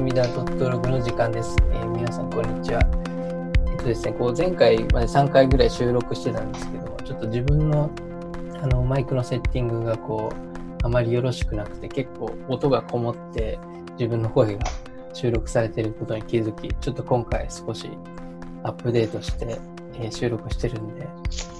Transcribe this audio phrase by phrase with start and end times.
[0.00, 2.80] みだ .log の時間です、えー皆さん、こんにちは。
[3.70, 7.90] えっとですね、こう前回まで3回ぐらい収録してたんですけども、ちょっと自分の
[8.62, 13.58] あのマイクのセッティングがこう、あまりよろしくなくて、結構音がこもって
[13.98, 14.64] 自分の声が
[15.12, 17.90] 収録されてることに気づき、ちょっと今回少し
[18.62, 19.58] アップデートして、
[19.94, 21.06] えー収録してるんで、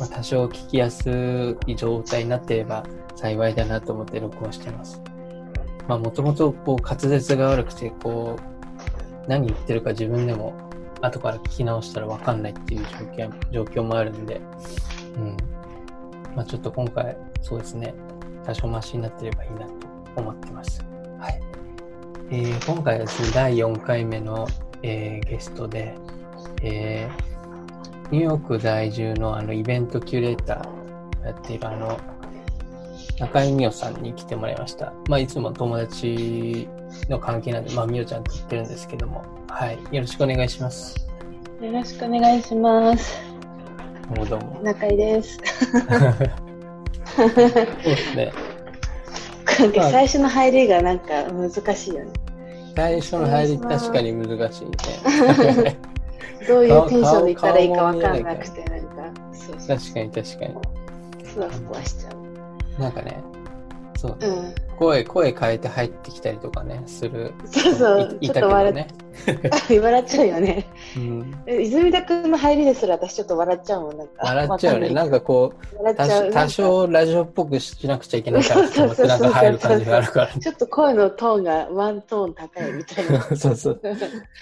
[0.00, 2.82] まあ、多少聞きやすい状態になってれば
[3.14, 5.02] 幸いだなと思って録音してます。
[5.88, 10.52] まあもともとこう滑舌が悪くて、こう、何言ってるか自分でも
[11.00, 14.40] 後から聞き直したらわかんないっていう状況状況もあるんで、
[15.16, 15.36] うん。
[16.34, 17.94] まあちょっと今回、そうですね、
[18.44, 19.72] 多少マシになってればいいなと
[20.16, 20.84] 思ってます。
[21.18, 21.40] はい。
[22.30, 24.46] えー今回はですね、第4回目の、
[24.82, 25.94] えーゲストで、
[26.62, 27.32] えー
[28.12, 31.98] ニューヨーク在住のあのイベントキュレーターやっているあの
[33.18, 34.92] 中井美代さんに来てもらいました。
[35.08, 36.68] まあ、いつも友達
[37.08, 39.78] の関係なんで、まあ、美代ちゃんって言ってるんですけども、はい。
[39.90, 40.96] よろしくお願いします。
[41.60, 43.20] よろしくお願いします。
[44.14, 44.60] どうもどうも。
[44.62, 45.38] 中井です。
[47.16, 48.32] そうですね。
[49.58, 52.12] なんか最初の入りがなんか難しいよね。
[52.74, 55.78] 最初の入り確かに難しいね。
[56.48, 60.54] どういうテンションでいったらいいかわかんなくて、なんか、そうそう、確かに確かに。
[61.24, 62.21] ふわふわしちゃう。
[62.78, 63.22] なんかね、
[64.02, 64.54] そう、うん。
[64.78, 67.32] 声、声変えて入ってきたりとかね、する。
[67.46, 69.78] そうそう、いいちょっと笑ったけどね。
[69.80, 70.66] 笑っちゃうよね。
[70.96, 73.98] うん、え泉田君の入りですら私ちょっと笑っちゃうもん。
[73.98, 74.90] なんか笑っちゃうよね。
[74.90, 75.94] なんかこう。
[75.94, 80.26] 多少多少ラジオっぽくしなくちゃいけないからと思ってなんか入る感じがあるから。
[80.28, 83.22] ちょっと声のトーンがワントーン高いみたいな。
[83.36, 83.80] そうそう。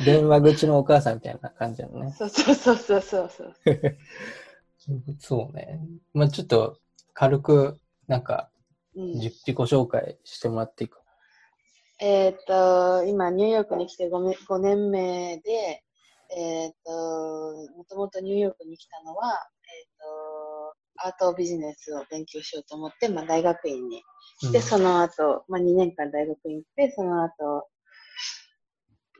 [0.06, 2.14] 電話口のお母さんみたいな感じなのね。
[2.16, 3.54] そうそうそうそうそうそう。
[5.18, 5.80] そうね。
[6.14, 6.78] まあちょっと
[7.12, 7.78] 軽く
[8.10, 8.50] なんか
[8.96, 10.98] うん自自己紹介してもらっていいか？
[12.00, 15.84] えっ、と、今、ニューヨークに来て 5, め5年目で、
[16.34, 16.90] えっ、と、
[17.76, 19.28] もともとニューヨークに来たのは、
[19.68, 19.88] えっ、
[20.96, 24.02] と、アートビジネスを勉強しようと思って、まあ、大学院に
[24.40, 27.68] 来て、うんその後、まあ、2年間大学院行って、その後、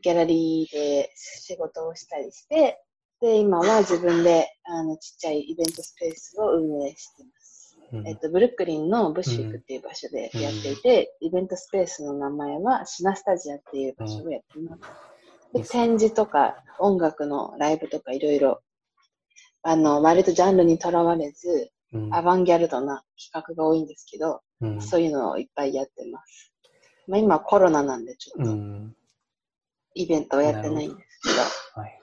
[0.03, 2.83] ギャラリーで仕事をしたりして、
[3.21, 7.40] で、今は自分で、あの、ちっちゃいイベントスペースを運営してます。
[7.93, 14.83] うんえっと、ブルックリンのブッシュイクっていう場所でやっていて、イベントスペースの名前はシナスタジアっていう場所をやっています。
[15.53, 18.61] で展示とか音楽のライブとかいろいろ、
[19.63, 26.53] あの、割とジャンルにとらわれず、うんアバンギャルドな企画が多いんですけど、うんそういうのをいっぱいやってます。
[27.09, 28.97] まあ今コロナなんでちょっとうん。
[29.95, 31.41] イベントをやってないんですけど、
[31.81, 32.01] はいはい。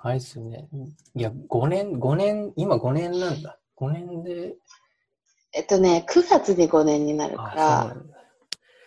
[0.00, 0.68] あれですよね。
[1.14, 3.58] いや、5年、5年、今5年なんだ。
[3.80, 4.54] 5年で、
[5.52, 7.96] えっとね、9月で5年になるから。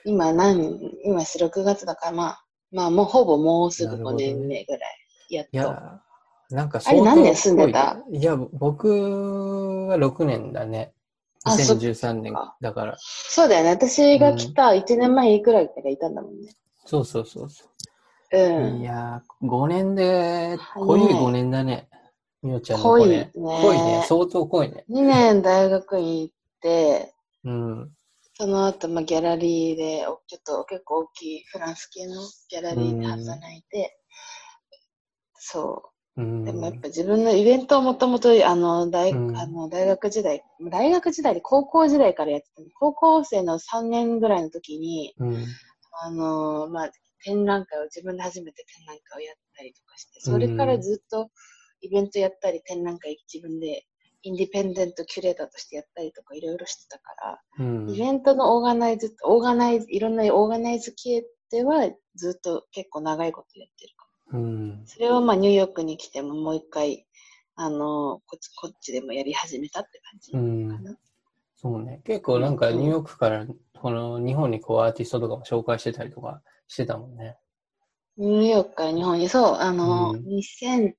[0.06, 5.50] 今何、今6月だから、まあ、まあもうほぼもうすぐ5なるほどね年目ぐらい、やっと。
[5.53, 6.02] いや、
[6.50, 7.97] なんかあれ何年住んでた？
[8.12, 8.88] いいや、僕
[9.90, 10.94] は6年だね。
[11.44, 12.96] あそっ2013年かだから。
[13.00, 13.70] そうだよね。
[13.72, 16.56] 私が来た1年前くらいからいたんだもんね。
[16.86, 17.66] そうそうそうそ
[18.31, 18.38] う。
[18.38, 18.78] うん。
[18.78, 21.90] いやー、5年で、濃い5年だね。
[22.47, 23.62] みおちゃんの濃い5ね年。
[23.62, 24.03] 濃いね。
[24.08, 24.85] 相当濃いね。
[24.90, 27.13] 2年大学院行って、
[27.44, 27.91] うん。
[28.35, 32.13] その後、まあ、ギャラリーで、おちょっと結構大きいフランス系の
[32.50, 34.00] ギャラリーで働いて、
[35.35, 36.24] そうう。
[36.24, 36.46] ん。
[36.46, 45.46] でもやっぱ自分のイベントをもともと、あの、大、うんあの、大学時代、大学時代で高校時代からやってたの高校生の3年ぐらいの時に、うん。
[46.00, 46.91] あの、まあ、
[47.24, 51.29] 展覧会を自分で初めて展覧会をやったりとかして、それからずっと
[51.82, 53.86] イベントやったり、展覧会自分で
[54.24, 57.90] インディペンデントキュレーターとしてやったりとかいろいろしてたから、うん。
[57.90, 64.08] イベントのオーガナイズ、オーガナイズ、いろんなオーガナイズ系ではずっと結構長いことやってるか
[64.38, 64.40] も。
[64.40, 64.84] うん。
[64.86, 67.06] それをまあニューヨークに来てももう一回、
[67.56, 70.84] あの、こっち、こっちでもやり始めたって感じうかん。
[70.84, 70.98] な。
[71.56, 72.02] そうね。
[72.06, 73.47] 結構なんかニューヨークから、
[73.80, 77.38] この日本にこうアーティストとかも紹介してたりとかしてたもんね。
[78.18, 80.94] ニューヨークから日本に、そう、あの、うん2000、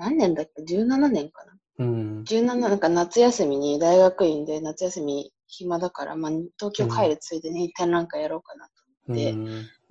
[0.00, 1.52] 何年だっけ ?17 年かな。
[1.78, 2.24] うん。
[2.24, 8.72] 17なんか夏休みに大学院で夏休み暇だから、まあ、東京帰るついでに展覧会やろうかなと
[9.08, 9.14] うん。
[9.14, 9.34] で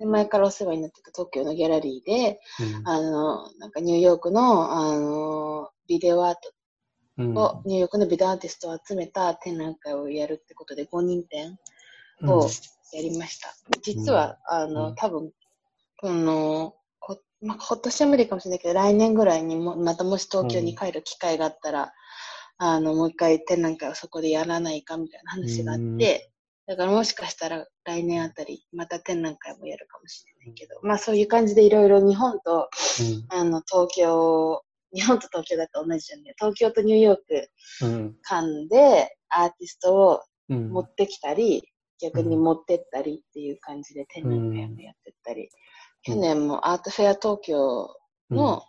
[0.00, 2.88] で前からお世話になってた東京のギャラリーでうん。
[2.88, 6.34] あのなんかニューヨークのあのビデオアー
[7.18, 7.34] うん。
[7.34, 11.56] トを、ニューヨークのビデオアーティストを集めた展覧会をやるってことで5人展
[12.22, 12.30] うん。
[12.30, 12.48] を
[12.92, 14.94] やりました、実はあの、うん。
[14.96, 15.30] 多分
[15.98, 16.79] このこ
[17.42, 21.92] まあ、今年は無理かもしれないけど来年ぐらいにもまたもし東京に帰る機会があったら、
[22.58, 26.30] あのもう一回展覧会をそこでやらないかみたいな話があって、
[26.66, 32.68] だからもしかしたら来年あたり、また展覧会もやるかもしれないけど、まあそういう感じでいろいろ日本と、
[33.30, 34.62] あの、東京、
[34.94, 36.34] 日本と東京だと同じじゃんね。
[36.38, 37.50] 東京とニューヨーク
[37.82, 38.16] うん。
[38.22, 40.70] 間でアーティストをうん。
[40.70, 41.62] 持ってきたり、
[42.00, 45.48] 逆に持ってったりっていう感じで展覧会もやってったり、うん
[46.02, 47.88] 去年もアートフェア東京
[48.30, 48.62] の、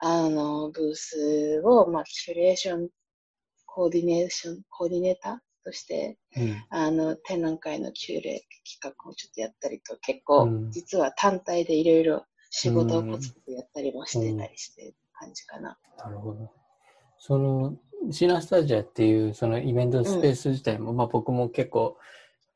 [0.00, 2.88] あの、ブースを、まあ、キュレーション、
[3.64, 6.64] コーディネーション、コーディネーターとして、うん。
[6.70, 8.42] あの、展覧会のキュレ
[8.80, 15.78] 企画をちょっとやったりと、結構、うん実は単体でいろいろ仕事をコツコツやったりもしてたりしてる感じかな。
[15.98, 16.50] なるほど。
[17.18, 17.76] その、
[18.10, 21.96] シナスタジアっていうそのイベントスペース自体も、まあ僕も結構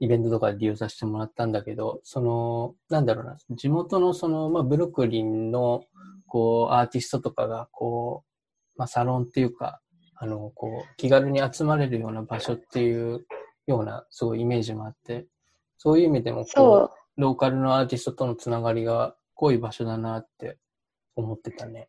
[0.01, 5.85] イベントとかで利用させてもらったんだけど、その、なんだろうな、地元のその、まあブルックリンの、
[6.27, 8.25] こう、アーティストとかが、こ
[8.77, 9.81] う、まあサロンっていうか、
[10.17, 13.27] あの、こう、気軽に集まれるような場所っていう
[13.67, 15.27] ような、すごいイメージもあって、
[15.77, 20.59] そういう意味でも、こう、ローカルのアーティストとのつながりが濃い場所だなって
[21.15, 21.89] 思ってたね。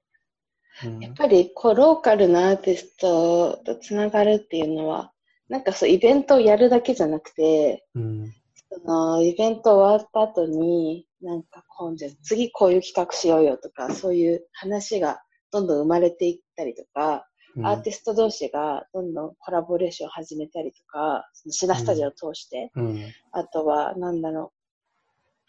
[0.85, 5.11] うんやっぱりこうローカルなアーティストとつながるっていうのは、
[5.51, 8.33] なんかそうイベントをやるだけじゃなくて、うん。
[8.71, 15.21] そのイベント終わった後に、なんか今度次こういう企画しようよとか、そういう話が
[15.51, 17.27] どんどん生まれていったりとか、
[17.57, 23.01] うんアーティスト同士がどんどんコラボレーションを始めたりとか、そのシナスタジオを通して、うん。
[23.33, 24.53] あとは、なんだろ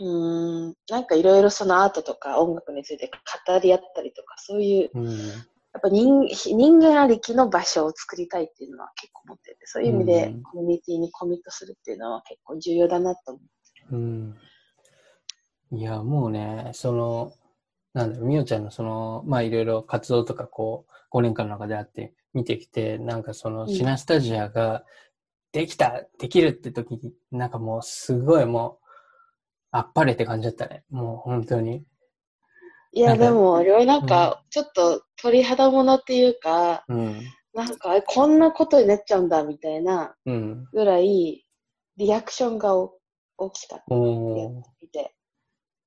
[0.01, 3.09] う、うーん、なんかいろいろそのアートとか音楽について
[3.47, 5.19] 語り合ったりとか、そういううん。
[5.75, 13.41] やっぱ人人間ありきの場所を作りたいっていうのは結構思ってて、そういう意味でうんコミュニティにコミットするっていうのは結構重要だなと思
[13.93, 13.97] う。
[13.97, 14.37] うん。
[15.73, 17.33] いや、もうね、その、
[17.95, 24.85] なんだろう、みおちゃんのその、まあいろいろ活動とかこう、5年間の中であって見てきて、なんかその、うんシナスタジアが
[25.53, 28.87] できた、できるって時に、なんかもうすごいもう、
[29.71, 30.85] あっぱれって感じだったね。
[30.91, 31.85] もう本当に。
[32.93, 37.23] いや、でも、俺はなんか、ちょっと鳥肌ものっていうか、うん。
[37.55, 40.69] なんか、こんなことになっちゃうんだみたいなうん。
[40.73, 41.47] ぐらい、
[41.97, 42.99] リアクションがお
[43.39, 43.95] 大きかった。
[43.95, 45.15] 見て。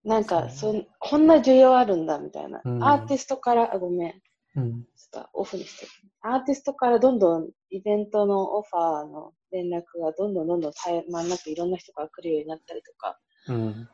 [0.03, 2.61] なんか、そこんな需要あるんだみたいな。
[2.63, 4.21] うんアーティストから、あごめん。
[4.55, 4.83] うん。
[4.83, 5.87] ちょっとオフにして。
[6.21, 13.89] アーティストからどんどんイベントのオファーの連絡がどんどんどんどん絶え間なくいろんな人が来るようになったりとか、うん。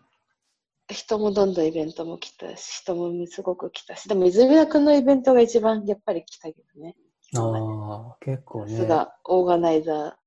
[0.92, 6.96] 人もどんどんイベントも来たし、人もすごく来たし、でも泉田君のイベントが一番やっぱり来たけどね。
[7.36, 8.76] ああ、結構ね。
[8.76, 10.18] さすがオーガナイザ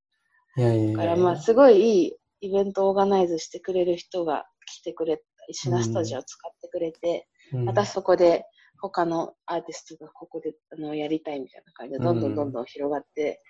[0.57, 8.45] いやいやいやーから、まあすごいいいイベントをオーガナイズしてくれる人が来てくれた、シナスタジオを使ってくれて、うんまたそこで
[8.81, 13.41] 他のアーティストがここであのやりたいみたいな感じでどんどんどんどん広がって、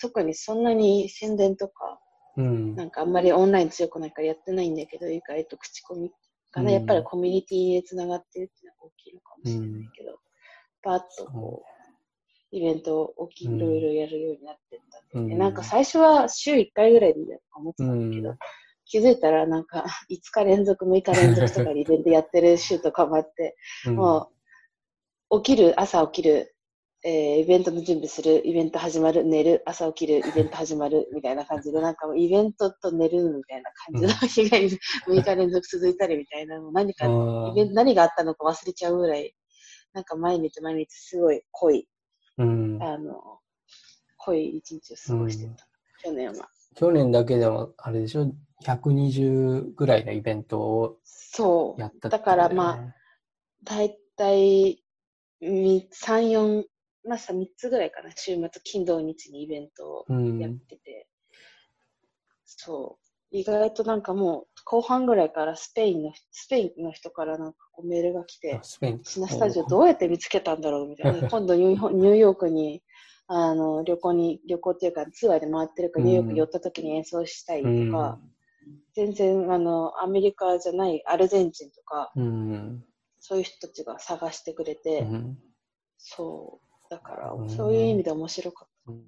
[0.00, 2.00] 特にそんなに宣伝とか
[2.36, 2.76] うん。
[2.76, 6.20] なんかあんまりオンライン強くないからやってないんだけど意外と口コミかな、
[6.56, 10.18] うんやっぱりコミュニティでつながってるっていうのが大きいのかもしれないけど、
[10.82, 11.80] パーッとこう
[12.52, 14.80] イベントを大きいろいろやるようになってっ
[15.12, 15.38] たんで、うん。
[15.38, 18.38] なんか最初は週1回ぐらいでいいやとか思ってたんだけど、うん。
[18.86, 23.56] 気づいたらなんか 5日連続6日連続とかでイベントやってる週とかもあって
[23.86, 23.96] うん。
[23.96, 24.30] も
[25.30, 26.54] う、起きる、朝起きる、
[27.02, 39.34] えーイベントの準備する、イベント始まる、寝る、朝起きる、 イベント始まる、みたいな感じで、なんかもうイベントと寝るみたいな感じの日が6日連続続いたりみたいな、もう何か、あイベント何があったのか忘れちゃうぐらい、
[39.92, 42.82] なんか毎日毎日すごい濃い、ーうん。
[42.82, 43.40] あの、
[44.18, 45.66] 濃い一日を過ごしてた。
[46.02, 46.50] 去年は。
[46.74, 48.30] 去年だけでも、あれでしょ、
[48.62, 51.80] 120ぐらいのイベントをそう。
[51.80, 52.94] やったってだからまあ、
[53.64, 54.84] だいたい
[55.40, 56.64] 3、4、
[57.04, 58.10] まあさ、3つぐらいかな。
[58.14, 60.06] 週末、金土日にイベントを
[60.38, 61.08] やってて、
[62.44, 63.06] そう。
[63.32, 69.04] 意外となんかもう、後半ぐらいからスペインの、スペインの人からなんかこうメールが来てあ、スペイン。
[69.04, 70.88] シナスタジオどうやって見つけたんだろう？
[70.88, 71.26] みたいな。
[71.30, 72.82] 今度ニューヨークに、
[73.28, 78.18] あの、旅行に、旅行っていうかツアーで回ってるから、ニューヨークに寄った時に演奏したいとか、
[78.94, 82.84] 全然、あの、アメリカじゃないアルゼンチンとか、うん。
[83.20, 85.38] そういう人たちが探してくれて、うん
[85.98, 86.69] そう。
[86.90, 89.04] だからう、んそういう意味で面白かっうん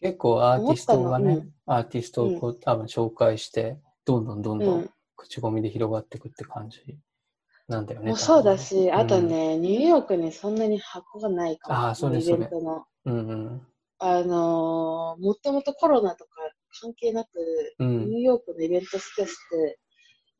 [0.00, 4.64] 結構アーティストがね、アーティストをこう、多分紹介して、どんどんどんた。
[4.66, 4.90] どうんん。
[5.16, 6.98] 口コミで広がっていくって感じ
[7.68, 8.08] なんだよね。
[8.08, 12.84] もうそうだし、あと、ね、ニューヨークにそんなに箱がないから、あーそうですイベントの。
[13.06, 13.66] うんうん
[14.00, 16.30] あのーもともとコロナとか
[16.82, 17.28] 関係なく、
[17.78, 19.78] うんニューヨークのイベントスペースって、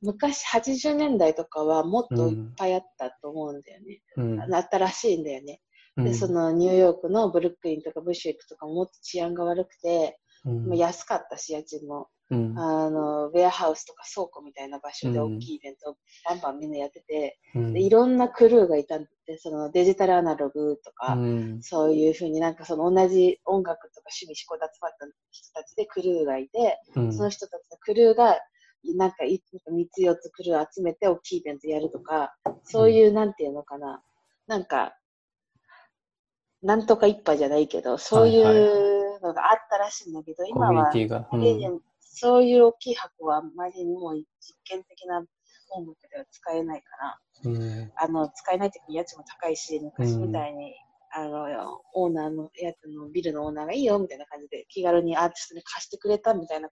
[0.02, 4.02] 昔80年代とかはもっといっぱいあったと思うんだよね。
[4.18, 5.60] うんあのあったらしいんだよね。
[5.96, 6.04] うん。
[6.04, 10.68] で、そのニューヨークのブルックリンとかブッシュエックとかももっと治安が悪くて、うん。
[10.68, 12.08] まあ安かったし、家賃も。
[12.30, 12.58] うん。
[12.58, 15.36] あの、ウェアハウスとか倉庫みたいな場所でうん。
[15.36, 15.96] 大きいイベントを
[16.28, 17.72] バンバンみんなやってて、うん。
[17.74, 21.62] でいろんなクルーがいたんで、そのデジタルアナログとか、うん。
[21.62, 27.12] そういうふうになんかその同じ音楽とか趣味思考で集まった人たちでクルーがいて、うん。
[27.12, 28.38] その人たちのクルーが、
[28.96, 32.34] なんかい3つ4つクルー集めて大きいイベントやるとか、
[32.64, 34.02] そういう、なんていうのかな、
[34.46, 34.94] なんか、
[36.64, 40.90] なんとか一杯じゃないけど、そういうのがあったらしいんだけど、コ今は
[42.00, 44.24] そういう大きい箱はあまりにも実
[44.64, 45.18] 験的な
[45.70, 46.96] 音楽では使えないか
[47.44, 47.92] ら、うん。
[47.96, 50.74] あの、使えないっていうか家賃も高いし、昔みたいに、
[51.12, 56.70] あの、オーナーのやつのビルのオーナーがいいよみたいな感じで気軽にアーティストに貸してくれたみたいな、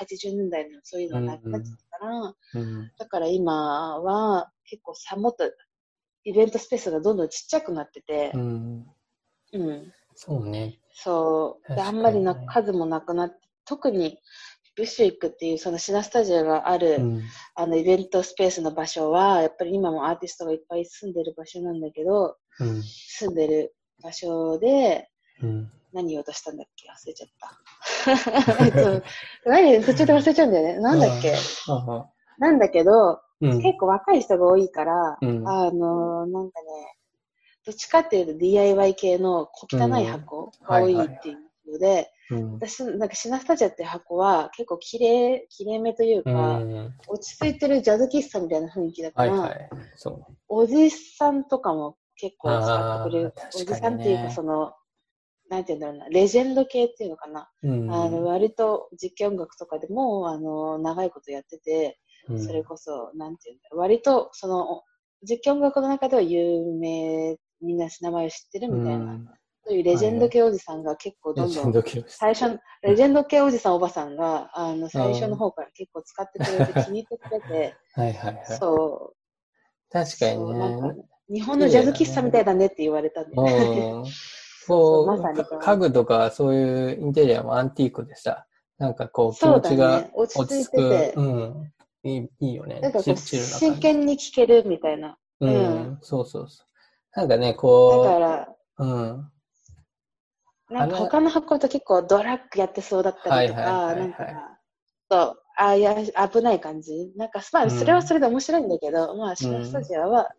[0.00, 2.92] 80年代のそういうのがなくなっちゃったから、うん。
[2.98, 5.50] だから今は結構さ、もっと
[6.24, 8.32] イベントスペースがどんどんちっちゃくなってて
[9.54, 9.68] う、ん。
[9.68, 10.78] うん、そうね。
[10.92, 11.74] そう。
[11.74, 14.18] で、あんまりな数もなくなって、特に
[14.76, 17.22] ブッシュイックっていうそのシナスタジオがある、うん。
[17.54, 22.82] あのイベントスペースの場所は、やっぱり今もアーティストがいっぱい住んでる場所なんだけど、うん。
[22.82, 25.08] 住んでる場所で、
[25.42, 25.70] うん。
[25.92, 26.88] 何言おうとしたんだっけ？
[26.88, 28.64] 忘れちゃった。
[28.64, 29.02] えっと
[29.46, 29.80] 何？
[29.84, 30.80] 途中で忘れちゃうんだよね。
[30.80, 31.34] なんだっけ？
[32.38, 33.62] なんだけど、うん。
[33.62, 36.96] 結構若い人が多いから、うんあの、なんかね、
[37.64, 41.32] どっちかっていうと DIY 系の小汚い箱が多いってい
[41.66, 42.52] うので、うん。
[42.54, 46.94] 私、なんかシナスタジオっていう箱は結構綺麗、綺麗めといううか、ん。
[47.08, 49.70] 落ち着いてるジャズ喫茶みたいな雰囲気だから、はいはい。
[49.96, 50.24] そう。
[50.48, 53.62] おじさんとかも結構使ってくれるあー。
[53.62, 54.72] おじさんっていうか、その、
[55.48, 57.50] なんて言うんだろうな、レジェンド系っていうのかな。
[57.62, 57.90] うん。
[57.90, 64.82] あの、割と実況音楽とかでも、あの、長いことやってて、うんそれこそ、なんて言うんだろう、割と、その、
[65.22, 69.28] 実況音楽の中では有名、みんな名前を知ってるみたいな、うん
[69.66, 71.72] そういうレジェンド系おじさんが結構どんどん。
[72.06, 78.44] 最初の、レジェンド系おじさんおばさんが、あの、最初の方から結構使ってくれて気に入ってくれて、 はいはいはい。
[78.44, 79.16] そう、
[79.90, 80.76] 確かにね。
[81.30, 84.04] 日本のジャズ喫茶みたいだねって言われたんで、うん。
[84.66, 88.46] そこう、うまさにか家具とかそういうインテリアもアンティークでさ、
[88.76, 90.72] なんかこう気持ちが落ち着い落ち着く。
[90.72, 91.72] ててうん。
[92.02, 92.80] いいいいよね。
[92.80, 95.16] なんかこう、真剣に聴けるみたいな。
[95.40, 95.54] ううん
[95.92, 95.98] ん。
[96.02, 96.66] そうそうそう。
[97.16, 99.30] なんかね、だこから、う、うん。
[100.70, 104.58] なんか他の箱と結構ドラッグやってそうだったりとか、なんか、
[105.10, 105.94] そう、あいや、
[106.28, 107.12] 危ない感じ。
[107.16, 110.30] なんか、まあ、うんそれはそれで面白いんだけど、まあ、シナスタジオは、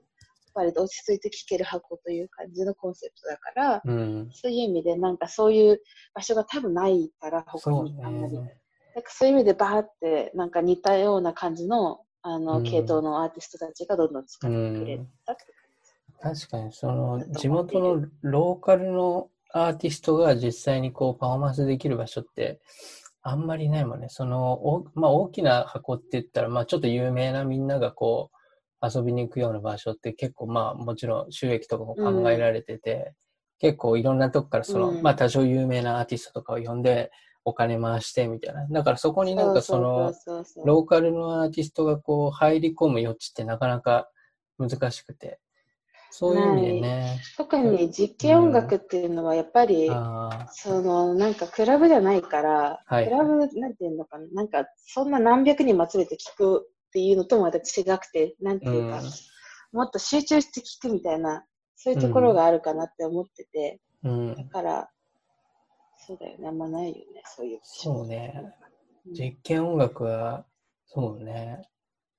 [0.54, 4.30] 割と落ち着いて聴ける箱という感じのコンセプトだから、うん。
[4.34, 5.82] そういう意味で、なんかそういう
[6.14, 8.38] 場所が多分ないから、他そうにあんまり。
[8.38, 8.58] ね。
[8.96, 15.44] なんかそういう意味でバーって、なんか似たような感じの、あの、うん系統のアーティストたちがどんどん使ってくれたって
[16.26, 22.60] 確かに、その、地元のローカルのアーティストが実際にこうパフォーマンスできる場所って、
[23.22, 24.08] あんまりないもんね。
[24.10, 28.32] その、おまあ大きな箱って言ったら、まあちょっと有名なみんながこ
[28.82, 33.14] う、遊びに行くような場所って結構まあもちろん収益とかも考えられてて、
[33.60, 37.12] 結構いろんなとこからその、うんまあ多少有名なアーティストとかを呼んで
[37.46, 38.68] お金回してみたいな。
[38.68, 40.12] だからそこになんかその、
[40.66, 44.10] ローカルのアーティストがこう入り込む余地ってなかなか
[44.58, 45.40] 難しくて、
[46.12, 47.22] そういう意味でね。
[47.38, 59.02] 特に実験音楽っていうのはやっぱり、あそのなんかクラブじゃないから、はいクラブなんていうのかな、なんかそんな何百人も集めて聞くっていうのともまた違くて、なんてあ、いうか、
[59.74, 61.46] もっと集中して聞くみたいな、
[61.76, 64.12] そういうところがあるかなって思ってて、うん。
[64.12, 64.90] うんだから、
[65.98, 67.60] そうだよね、あんまないよね、そういう。
[67.64, 68.34] そうね。
[69.08, 70.46] うん実験音楽は、
[70.88, 71.62] そうね。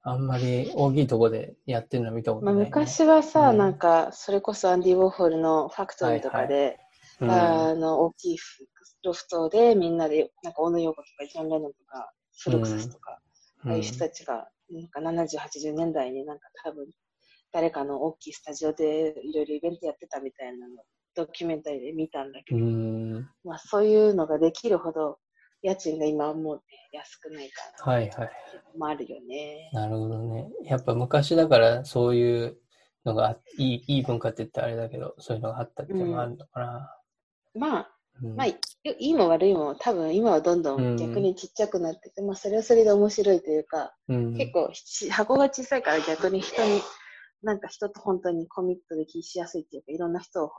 [0.08, 2.70] あんまり大きいとこでやってるの見たことまあ、ない、ね。
[2.70, 6.78] 昔はさ、うんなんか、それこそアンディ・ウォーホルのファクトリーとかで、
[7.20, 8.38] うん、あの、大きい
[9.02, 13.18] ロフトでみんなで、なんか、小野洋子とか、ジョン・レノンとか、フルクサスとか、
[13.64, 16.86] ああいう人たちが、なんか70、80年代になんか多分、
[17.52, 20.76] 誰かの大きいスタジオでいろいろイベントやってたみたいなの、
[21.16, 23.28] ドキュメンタリーで見たんだけうど、ん。
[23.42, 25.18] まあそういうのができるほど、
[25.66, 28.30] 家賃が今はもう、ね、安くないから、はいはい。
[28.78, 29.70] もあるよね。
[29.72, 30.48] なるほどね。
[30.64, 32.56] やっぱ昔だからそういう
[33.04, 36.96] のがいいいい文化って言ったらあれだけど、そういうのがあったっていうのがあるのかな。
[37.54, 37.92] まあ、
[38.22, 38.58] うんまあ、い
[38.98, 46.80] いいも悪いも、多分今はどんどうんん逆にちっちゃくなってて、まあそれはそれで面白いというか、うん結構し箱が小さいから逆に人に、
[47.42, 50.50] なんか人と本当にコミットできしやすいっていうか、いろんな人を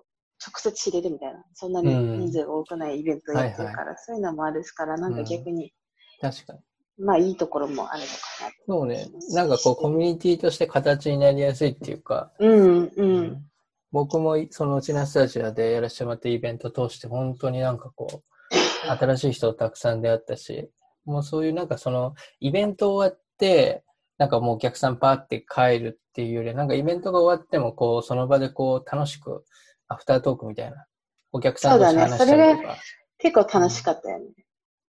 [0.45, 5.73] 直接知れるみたいな、そんなにうん人数が多くないイベントをやってるから、そういうのもあるから、なんか逆に、
[6.21, 6.59] 確かに。
[6.99, 8.13] まあいいところもあるのか
[8.43, 8.55] なと。
[8.67, 9.07] そうね。
[9.33, 13.43] なんかこうコミュニティとして形になりやすいっていうか、うん、うん。
[13.91, 18.23] 僕もそのうちなスタジオでやらせてもらったイベントを通して本当になんかこう、
[18.97, 20.69] 新しい人とたくさん出会ったし、
[21.05, 23.83] もうそういうなんかその、イベント終わって、
[24.17, 29.45] なんかもうお客さんパーって帰るっていうよりは、なんかイベントが終わっても、こう、その場でこう、楽しく、
[29.87, 30.85] アフタートークみたいな、
[31.31, 32.77] お客さんとそうだね話したりとか。
[33.19, 34.25] 結構楽しかったよね。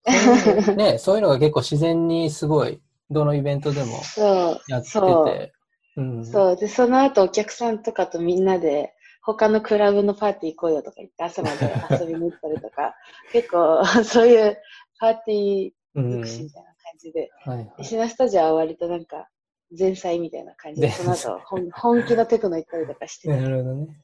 [0.06, 4.60] そういうね、そういうのが結構自然にすごい、どのイベントでも そう。
[4.68, 5.52] やってそうて。
[5.96, 6.24] うん。
[6.26, 6.56] そう。
[6.56, 12.94] で、その後お客さんとかとみんなで、他のクラブのパーティー行こうよとか言って朝まで遊びに行ったりとか、
[13.32, 14.58] 結構そういう
[14.98, 16.10] パーティーうん。
[16.12, 17.72] 尽くしみたいな感じで、はいはい。
[17.80, 19.28] 石のスタジオは割となんか
[19.76, 24.00] 前菜みたいな感じで、前そ菜の後本本気のテクノ行ったりとかしてなるほどね。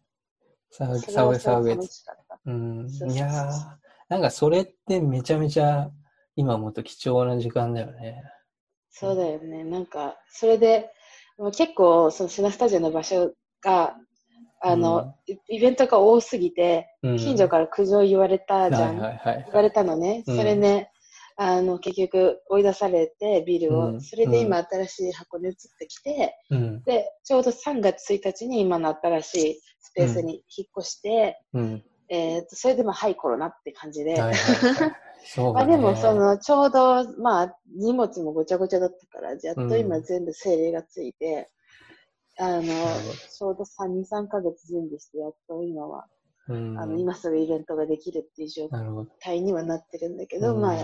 [0.76, 2.40] サウそれサウはすごいサウエ楽しかった。
[2.46, 2.88] うん。
[2.88, 3.50] いやー、
[4.08, 5.88] なんかそれってめちゃめちゃ
[6.34, 8.22] 今思うと貴重な時間だよね。
[8.90, 9.62] そうだよね。
[9.62, 10.90] なんか、それで、
[11.56, 13.96] 結構、そのシナスタジオの場所が、
[14.62, 17.18] あの、イイベントが多すぎて、うん。
[17.18, 18.98] 近所から苦情言われたじゃん。
[18.98, 20.24] 言われたのね。
[20.26, 20.90] うんそれね、
[21.36, 23.86] あの、結局追い出されて、ビルを。
[23.90, 26.82] うんそれで今新しい箱に移ってきて、うん。
[26.82, 31.84] で、ちょうど3月1日に今の新しいスペースに引っ越して、うん。
[32.08, 34.12] えっと、それでまあ、はい、コロナって感じで。
[34.12, 34.92] はいはいはい。
[35.26, 35.66] そうまあ。
[35.66, 41.48] でも、その、ちょうど、まあ、荷物もごちゃごちゃだったから、やっと今うん全部整理がついて、
[42.38, 46.06] あの、るほどちょうど3、2、3ヶ月準備して、やっと今は、
[46.48, 48.68] うん、あの、今すぐイベントができるっていう状。
[49.20, 50.76] 態にはなってるんだけど、うんまあ、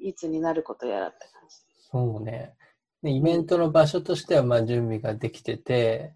[0.00, 1.56] いつになることやらって感じ。
[1.90, 2.54] そうね。
[3.02, 6.14] でイベントの場所としては、まあ、準備ができてて、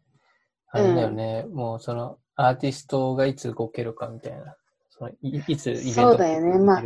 [0.73, 4.57] あれだよね、もうその、アーティストがいつ動けるかみたいな。
[4.91, 6.59] そのいいつイベントそうだよね。
[6.59, 6.85] まあ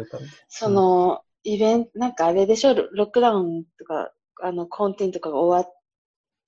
[0.48, 4.12] その、イベント、なんかあれでしょ、ロロックダウンとか、
[4.42, 5.74] あの、コンテンツとかが終わっ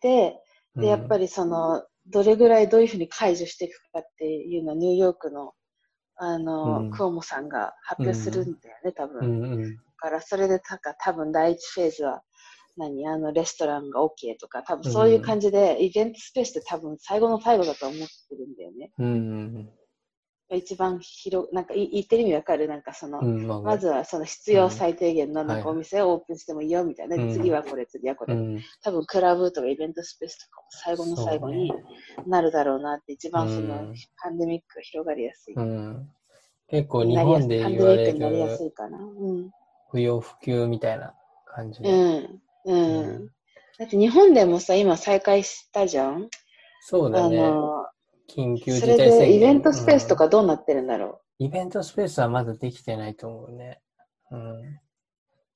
[0.01, 0.43] て、
[0.81, 5.55] で、やっぱり、りその、どれぐらいどういうふうに解除していくかっていうのをニューヨークの、
[6.17, 6.91] あの、うん。
[6.91, 9.23] クオモさんが発表するんだよね、多分。
[9.23, 9.77] うんだうん。
[9.99, 12.23] から、それで、たか、多分第一フェーズは、
[12.79, 18.93] 何あの、レストランが OK とか、多分そういう感じで、イベントスペースって多分最後の最後だと思ってるんだよね。
[18.99, 19.09] うんう
[19.59, 19.69] ん
[20.51, 22.69] 一番広、なんかい言ってる意味わかる？
[22.69, 23.27] なんかその、うん。
[23.27, 31.71] うん、まあ、まずはその必要最低限のなんかはいお店をオープンしてもいいよみたいな、うん次はこれ、次はこれ、うん、多分クラブとかイベントスペースとかも最後の最後に
[32.27, 35.55] なるだろうなって、一番その、うんパンデミックが広がりやすい。
[35.55, 36.09] うん。
[36.71, 38.99] 結構日本で言われるいかな。
[38.99, 39.51] うん。
[39.91, 41.13] 不要不急みたいな
[41.45, 41.91] 感じで。
[41.91, 42.43] うん。
[42.73, 42.99] うん。
[43.01, 43.29] うん
[43.79, 46.29] だって日本でもさ、今再開したじゃん、あ
[46.81, 47.37] そうだね。
[47.37, 47.87] の、
[48.29, 49.29] 緊急事それ態宣言。
[49.29, 53.81] でイベントスペースとうんかどうなってるんだろイベントスペースはまだできてないと思うね。
[54.33, 54.41] うん。
[54.41, 54.81] う。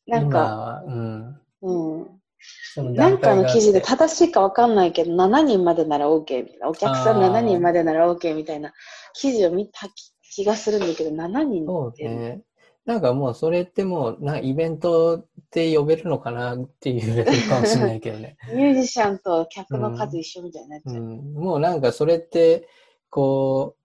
[0.06, 1.40] なん今か、は、うん。
[1.62, 2.94] うん。
[2.94, 6.68] なんかの記事で段正しいかわかんないけど、7人までなら OK みたいな。
[6.68, 8.72] お客さんあー7人までなら OK みたいな
[9.14, 9.88] 記事を見た
[10.34, 12.42] 気がするんだけど、7人そうって、ね。
[12.84, 18.36] なんかもうそれってもうなイベントって呼べるのかなっていうレベルかもしれないけどね。
[18.54, 20.96] ミュージシャンと客の数一緒みたいになっちゃう。
[20.96, 22.66] うん、もうなんかそれって、
[23.08, 23.76] こ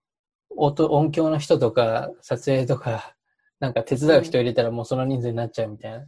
[0.50, 3.14] う、音、音響の人とか撮影とか、
[3.60, 6.06] なんか手伝う人入れたらもうその人数になっちゃうみたいな、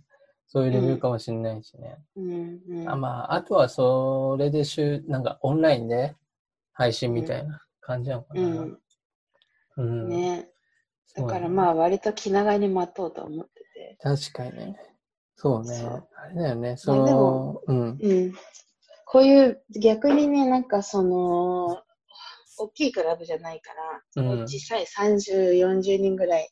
[0.49, 1.97] そういうレベルかもしれないしね。
[2.17, 6.17] うんうんあまあ、あとはそれでしゅ、なんかオンラインで
[6.73, 8.41] 配信みたいな感じなのかな。
[8.43, 8.79] うん
[9.77, 10.09] うん。
[10.09, 10.49] ね
[11.17, 13.97] だからあ、まあ割と気長に待とうと思ってて。
[14.01, 14.77] 確かにね。
[15.35, 15.75] そうね。
[15.75, 16.77] そうあれだよね。
[16.77, 17.99] そのも、うん。
[18.01, 18.35] うん。
[19.07, 21.83] こういう逆にね、なんかその、
[22.59, 23.73] 大きいクラブじゃないか
[24.17, 26.51] ら、うん小さい30、40人ぐらい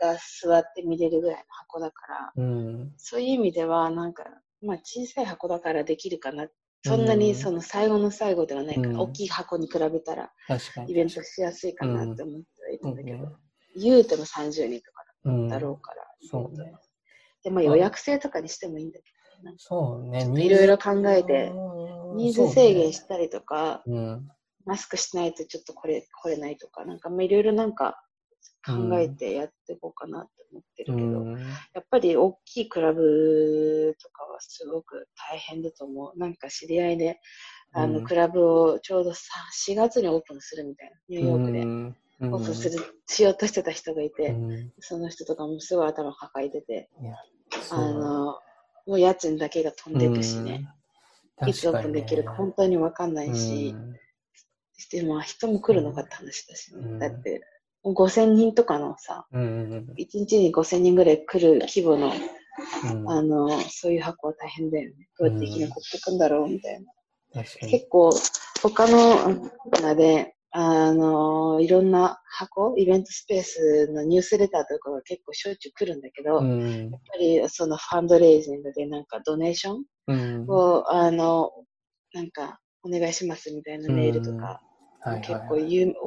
[0.00, 2.92] が座って見れるぐらいの箱だから、うん。
[2.96, 4.24] そういう意味では、なんか、
[4.62, 6.48] まあ小さい箱だからできるかな。
[6.84, 10.92] そんなにその最後の最後ではないから、うん大きい箱に比べたら確かに。
[10.92, 13.36] イベントしやすいかなって思ってはいるんだけど、うん
[13.76, 15.48] 言うても30人とかうん。
[15.48, 16.02] だろうから。
[16.20, 16.72] そうね。
[17.42, 19.04] でも予約制とかにしてもいいんだけ
[19.44, 20.24] ど、そうね。
[20.44, 21.52] いろいろ考えて、
[22.14, 24.28] 人数制限ししたりとか、うん。
[24.64, 28.02] マスクしないとちょっとこれ来れないとか、なんかまあいろいろなんか
[28.66, 31.38] 考えてやっていこうかなって思ってうるけど、ん。
[31.38, 36.18] やっぱり大きいクラブとかはすごく大変だと思う。
[36.18, 37.20] なんか知り合いで、
[37.72, 39.20] あの、うんクラブをちょうどさ
[39.68, 44.72] 4月にオープンするみたいな、ニューヨークでうんオープンする、しようとしてた人がいて、うん。
[44.80, 46.88] その人とかもすごい頭抱えてて、
[47.70, 48.38] あの、
[48.86, 50.68] もう家賃だけが飛んでいくしね、
[51.42, 51.48] うん。
[51.48, 53.96] いつオープンできるか本当にわかんないし、うん。
[54.90, 56.98] でまあ人も来るのかって話だしね、うん。
[56.98, 57.42] だって、
[57.82, 59.42] もう5000人とかのさ、うん。
[59.42, 62.12] うん1日に5000人ぐらい来る規模の、
[62.90, 63.10] うん。
[63.10, 65.08] あの、そういう箱は大変だよね。
[65.18, 67.42] どうやって生き残っていくんだろうみたいな。
[67.42, 68.10] 結構、
[68.62, 69.50] 他の、
[69.82, 76.90] なで、あの、いろんな箱、イベントスペースのニュースレターとかが結構しょっちゅう来るんだけど、うやっん。
[76.92, 80.48] ぱりそのファンドレイジングでなんかドネーションうん。
[80.48, 81.50] を、あの、
[82.14, 84.62] なんかお願いしますみたいなメールとか、
[85.02, 85.56] はい結構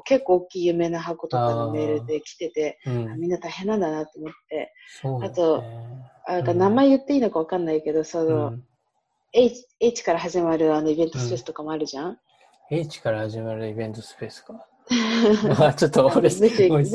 [0.03, 2.79] 結構大きい有名な箱とかのメールで来てて、
[3.17, 4.71] みんな大変なんだなと思って、ね。
[5.21, 5.63] あと
[6.27, 6.57] あなんかうん。
[6.57, 8.63] 名前言っていいのかわかんないけど、その、うん。
[9.31, 12.17] H, H から始まるあのイベントスペースとかもあるじゃん、
[12.71, 14.67] H から始まるイベントスペースか。
[15.59, 16.91] あちょっと俺、ブシごめん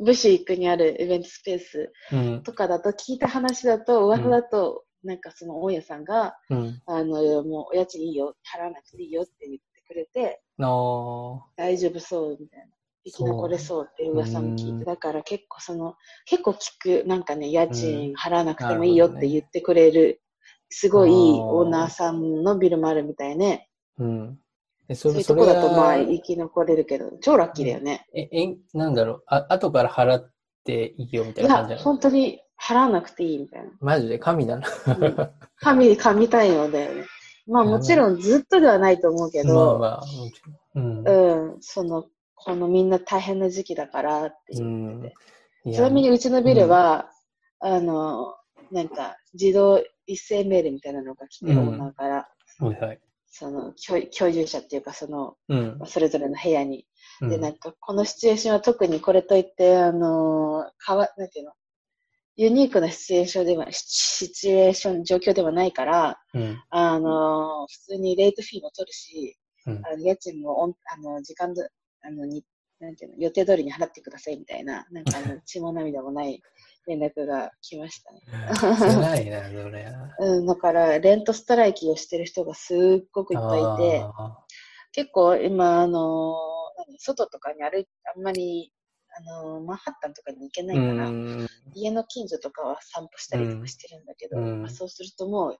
[0.00, 2.42] ブシックにあるイベントスペースうん。
[2.42, 6.82] とかだと聞いた話だと噂だと、なんかその大家さんがうん。
[6.86, 12.66] あのもうお家賃いいよ払わなくていいよって言ってくれての大丈夫そうみたいな
[13.04, 20.22] 生き残れそうっていう噂も聞いてだから結構その結構聞くなんかね家賃払わなくてもいいよって言ってくれる、
[20.70, 24.41] すごいいいオーナーさんのビルもあるみたいねうん。
[24.92, 30.32] え、そそういうとこだとまあは、生き残れるけど超ラッキーだよね、え、え、なんだろう、あ、後から払っ
[30.64, 31.82] ていいよみたいな感じなの？
[31.82, 33.70] 本当に払わなくていいみたいな。
[33.80, 34.18] マジで？
[34.18, 34.68] 神だな。
[34.86, 35.30] うん。
[35.56, 37.04] 神、神対応だよね。
[37.48, 40.42] まあもちろんずっとではないと思うけまあど、まあ、もち
[40.74, 40.84] ろん。
[40.84, 41.52] うん。
[41.54, 45.02] うん、その、このみんな大変な時期だからってう言ってん。
[45.02, 45.14] て。
[45.64, 45.76] いや。
[45.78, 47.10] ちなみにうちのビルは、
[47.58, 48.34] あの、
[48.70, 52.28] なんか自動一斉メールみたいなのが来て、うんオーナーから、
[52.60, 53.00] はいはい。
[53.34, 55.80] その居居住者っていうか、その、うん。
[55.86, 56.86] それぞれの部屋に。
[57.22, 61.52] うんで、なんかこのシチュエーションは特にこれといって、あの、かわ、なんていうの、
[62.36, 66.62] ユニークなシチュエーションでは、シシチュエーション、状況ではないから、うん。
[66.68, 71.62] あの、普通にレートフィーも取るし、うんあの家賃もオンあの時間ど、
[72.02, 72.44] あのに
[72.80, 76.42] なんていうの、予定通りに払ってくださいみたいな、なんかあの血も涙もない
[76.86, 78.20] 連絡が来ましたね。
[78.56, 79.86] 辛いな、それ。
[80.18, 84.38] うん、だから、レントストライキをしてる人がすっごくいっぱいいて、あ
[84.92, 86.34] 結構今、あの、
[86.86, 88.72] 何外とかに歩いて、あんまり、
[89.14, 91.48] あの、マンハッタンとかに行けなーいから、うん。
[91.74, 95.58] 家の近所とかは散歩したりとかしてるんだけど、うんまあ、そうするともう、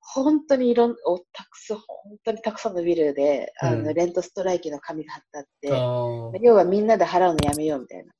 [0.00, 8.12] 本当にいろんおたくさん、本当にたくさんのビルで、あのうんレントストライキの紙が貼ってあって、要はみんなで払うのやめようみたいな。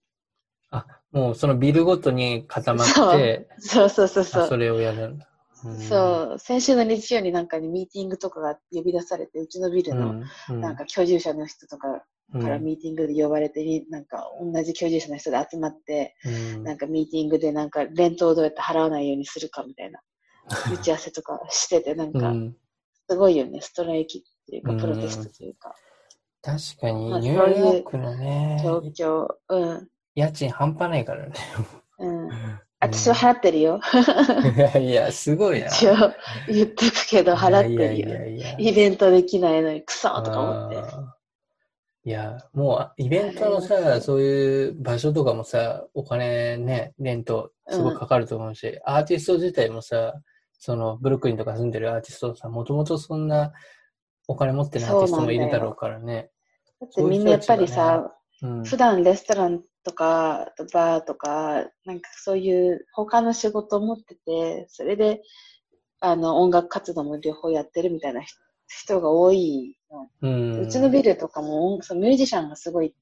[0.74, 3.88] あ、もうそのビルごとに固まって、そう。
[3.88, 4.44] そうそうそ。
[4.44, 4.58] あそう。
[4.58, 5.08] れをやる。
[5.08, 5.28] んだ。
[5.28, 5.34] うん
[5.78, 10.60] そう、先週の日曜になんかにミーティングとかが呼び出されて、うちのビルの、うんうん。
[10.60, 12.64] なんか居住者の人とかからうん。
[12.64, 16.64] ミーティングで呼ばれて、みなんか同じ居住者の人で集まって、うん。
[16.64, 20.00] なんかミーティングでなんかレントをどうやって払わないようにするかみたいな
[20.70, 22.56] 打ち合わせとかしてて、なんかうん。
[23.08, 24.80] すごいよね、ストライキっていうか、うん。
[24.80, 25.74] プロテストというか、
[26.42, 31.32] 確かにまあニューヨークのね、状況、うん、家賃半端ないからね。
[31.98, 32.28] うん。
[32.80, 33.80] 私は払ってるよ。
[34.56, 35.68] いやいや、すごいな。
[35.68, 35.94] 一応
[36.48, 37.92] 言っとくけど、払ってるよ。
[37.92, 40.76] いやいやいやイベントできないのに、クソとか思って。
[42.06, 50.12] いや、もうイベントのさ、そういう場所とかもさ、お金ね、レントすごいかかると思うし、アーティスト自体もさ、
[50.58, 53.52] そのブルックリンとか住んでるアーティストさ、もともとそんな
[54.28, 56.28] お金持ってないアーティストもいるだろうからね。
[56.80, 58.64] だってみんなやっぱりさ、うん。
[58.64, 65.22] 普段レストランとかバーとか、なんかそういう他の仕事を持ってて、それで
[66.00, 70.08] あの音楽活動も両方やってるみたいな人人が多いの。
[70.22, 70.60] うん。
[70.60, 72.94] うちのビルとかも音そのミュージシャンがすごい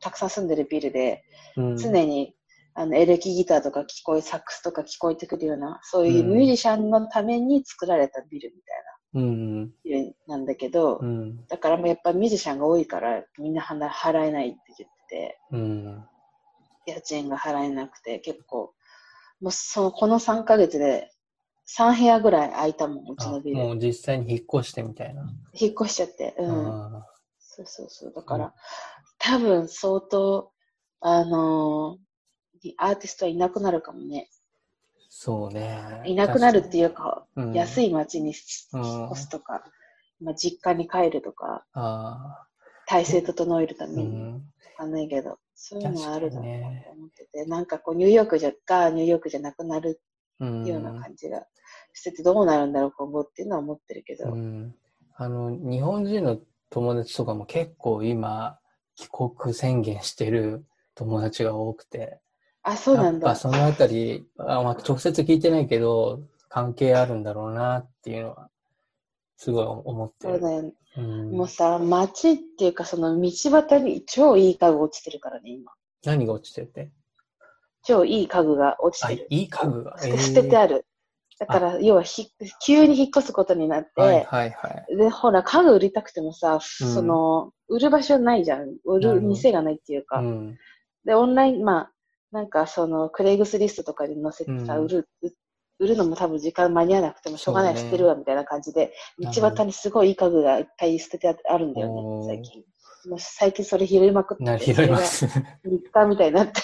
[0.00, 1.24] たくさん住んでるビルで、
[1.56, 2.34] うん、常に
[2.74, 8.80] あのエレキギターとか聞こえ、サックスとか聞こえてくるような、そういうミュージシャンのために作られたビルみたい
[9.12, 9.62] うん。
[9.62, 11.46] なビルなんだけど、うん。
[11.46, 14.99] だからもうやっぱミュージシャンが多いからみんな払払えないって言って
[15.50, 16.04] うん。
[16.86, 18.74] て、家賃が払えなくて結構、
[19.40, 21.10] もうそのこの3ヶ月で
[21.66, 23.56] 3部屋ぐらい空いたもん、うちあのビル。
[23.56, 25.22] もう実際に引っ越してみたいな。
[25.52, 26.34] 引っ越しちゃって。
[26.38, 26.94] うん。
[26.96, 27.06] あ
[27.38, 28.12] そうそうそう。
[28.14, 28.54] だから、
[29.18, 30.52] 多分相当、
[31.00, 32.10] あのー
[32.76, 34.28] アーティストはいなくなるかもね。
[34.30, 34.34] ー
[35.08, 36.02] そうね。
[36.04, 38.34] いなくなるっていうか、うん安い町に
[38.74, 39.64] うん引っ越すとか、
[40.20, 42.46] まあ、実家に帰るとか、あ
[42.86, 44.42] 体制整えるために、
[44.80, 50.00] かんないけど、そういうのはあるだろうなと思ってて、なんかこう、ニューヨークじゃがニューヨークじゃなくなる
[50.40, 50.66] うん。
[50.66, 51.46] ような感じが
[51.92, 54.32] してて、どうなるんだろう、今後っていうのは思ってるけど。
[54.32, 54.74] うん。
[55.16, 56.38] あの、日本人の
[56.70, 58.58] 友達とかも結構今、
[58.94, 60.64] 帰国宣言してる
[60.94, 62.20] 友達が多くて、
[62.62, 63.28] あ、そうなんだ。
[63.28, 68.50] やっぱそのあたり、あまあ、直接聞いてないけど、関係あるんだろうなっていうのは、
[69.40, 70.34] すごい思ってる。
[70.34, 70.72] そうだよね。
[70.98, 75.72] うんもうさ、街っていうか、その道端に超いい家具落ちてるからね、今。
[76.04, 76.92] 何が落ちてて？
[77.82, 79.26] 超いい家具が落ちあ、てる。
[79.30, 79.96] いい家具が？
[79.98, 80.84] 捨て捨ててある。
[81.38, 82.28] だから、要はひ、
[82.66, 84.96] 急に引っ越すことになって、はいはいはい。
[84.96, 86.60] で、ほら、家具売りたくてもさ、うん
[86.94, 88.76] その、売る場所ないじゃん。
[88.84, 90.18] 売る店がないっていうか。
[90.18, 90.58] うん。
[91.06, 91.92] で、オンライン、まあ、
[92.30, 95.28] なんかその、クレイグスリストとかに載せてさ、うん売る、う
[95.80, 102.64] 売るのも多分時間間に合わなくてもしょうがない、ね捨てるわ、みたいな感じで、道端にすごいいい家具がいっぱい捨ててあるんだよね、最近。
[103.08, 105.26] もう最近それ拾いまくって拾います。
[105.64, 106.60] 日課みたいになって、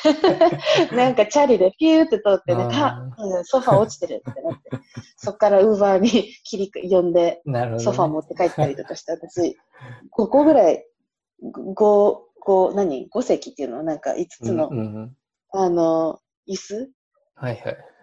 [0.95, 4.71] なんかチャリでピューって通って、なんか、うんソファー落ちてるってなって、
[5.17, 6.11] そっからウーバーに
[6.45, 7.79] 切り呼んで、ね。
[7.79, 9.57] ソファー持って帰ったりとかして、私、
[10.15, 10.87] 5個ぐらい、
[11.43, 13.83] 5、5、何 ?5 席っていうの？
[13.83, 15.17] なんか5つの、うんうんうん
[15.53, 16.91] あの、椅子？
[17.35, 17.96] はいはい。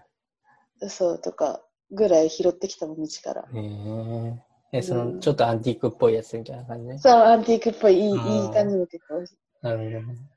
[0.89, 3.41] そうとかぐらい拾ってきたもん、道から。
[3.41, 3.45] へ
[4.73, 6.97] ええ、その、うんちょっとアンティークっぽいやつみたいな感じね。
[6.97, 9.23] そう、アンティークっぽい、いい、うんいい感じの結構。
[9.61, 10.33] なるほどね。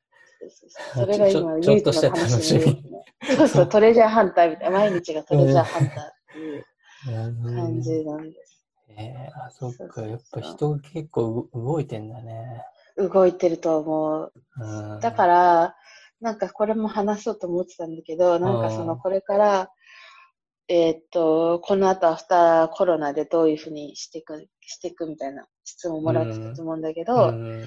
[0.94, 2.84] それが今、ちょっとした楽しみ。
[3.36, 6.64] そうそう、トレジャーハンターみたいな、毎日がトレジャーハンターっていう
[7.54, 8.64] 感じなんです。
[8.90, 10.02] ええあ、そっか。
[10.02, 12.62] やっぱ人が結構う動いてんだね。
[12.96, 14.32] 動いてると思う。
[14.58, 15.00] うん。
[15.00, 15.76] だから、
[16.20, 19.70] なんかこれも話そうと思ってたんだけど、なんかそのこれから、
[20.68, 27.64] えーっと、この後アフターコロナでどういうふうにしていく、していくみたいな質問もらってたと思うんだけど、うん、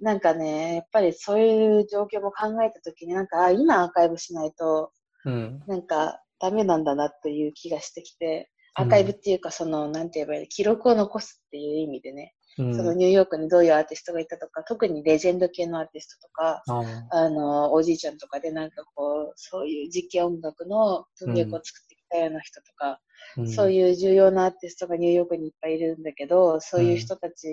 [0.00, 4.90] なんかね、やっぱりそういう状況も考えたときに、なんか、あ今アーカイブしないと、
[5.24, 5.62] うん。
[5.66, 12.76] なんかダメなんだなという気がしてきて、アーカイブっていうか、その、なんて言えばいい、記録を残すっていう意味でね、うん。
[12.76, 23.00] そのニューヨークにどういうアーティストがいたとか、特にレジェンド系のアーティストとか、ああの、おじいちゃんとかでなんかこう、そういう実験音楽の文脈を作ってきたような人とか、
[23.36, 27.48] うん、そういう重要なアーティストがニューヨークにいっぱいいるんだけど、そういう人たち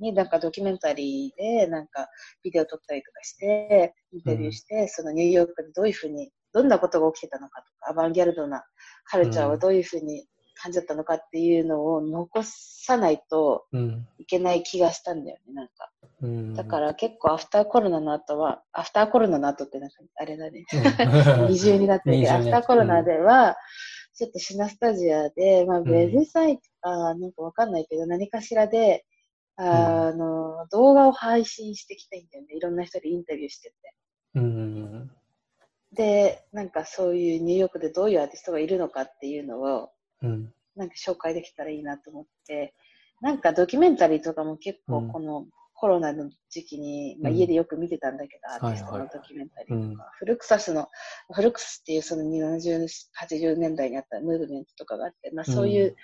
[0.00, 2.08] になんかドキュメンタリーでなんか
[2.42, 8.64] ビデオ撮ったりとかして、インタビューして、そのニューヨークでどういうふうに、どんなことが起きてたのかとか、アバンギャルドな
[9.04, 10.26] カルチャーはどういうふうに
[10.60, 14.06] 感じだったのかっていうのを残さないとうん。
[14.18, 15.90] いけない気がしたんだよね、なんか。
[16.22, 16.54] うん。
[16.54, 20.64] だから結構アフターコロナの後は、アフターコロナの後ってなんかあれだね。
[21.38, 23.56] うん、 二重になってるけど、アフターコロナでは、
[24.18, 29.04] ちょっとシナスタジアで、まあ、ウんェブサイトか、なんかわかんないけど、何かしらで、
[29.56, 32.56] あの、動画を配信していきたいんだよね。
[32.56, 33.74] いろんな人にインタビューしてて。
[34.34, 35.10] うん。
[35.92, 39.90] で、なんかそういうニューヨークでどういうアーティストがいるのかっていうのを、
[40.22, 40.52] うん。
[40.74, 42.74] なんか紹介できたらいいなと思って、
[43.20, 45.46] なんかドキュメンタリーとかも結構うんこの
[45.80, 47.36] コロナの時期に、まあ、うん。
[47.36, 50.10] 家でよく見てたんだけど、アーティストはいはいのドキュメンタリーとか、うん。
[50.18, 50.88] フルクサスの、
[51.32, 52.88] フルクサスっていうその70、
[53.20, 55.96] 80年代にあったムーブメントとかがあって、まあそういう、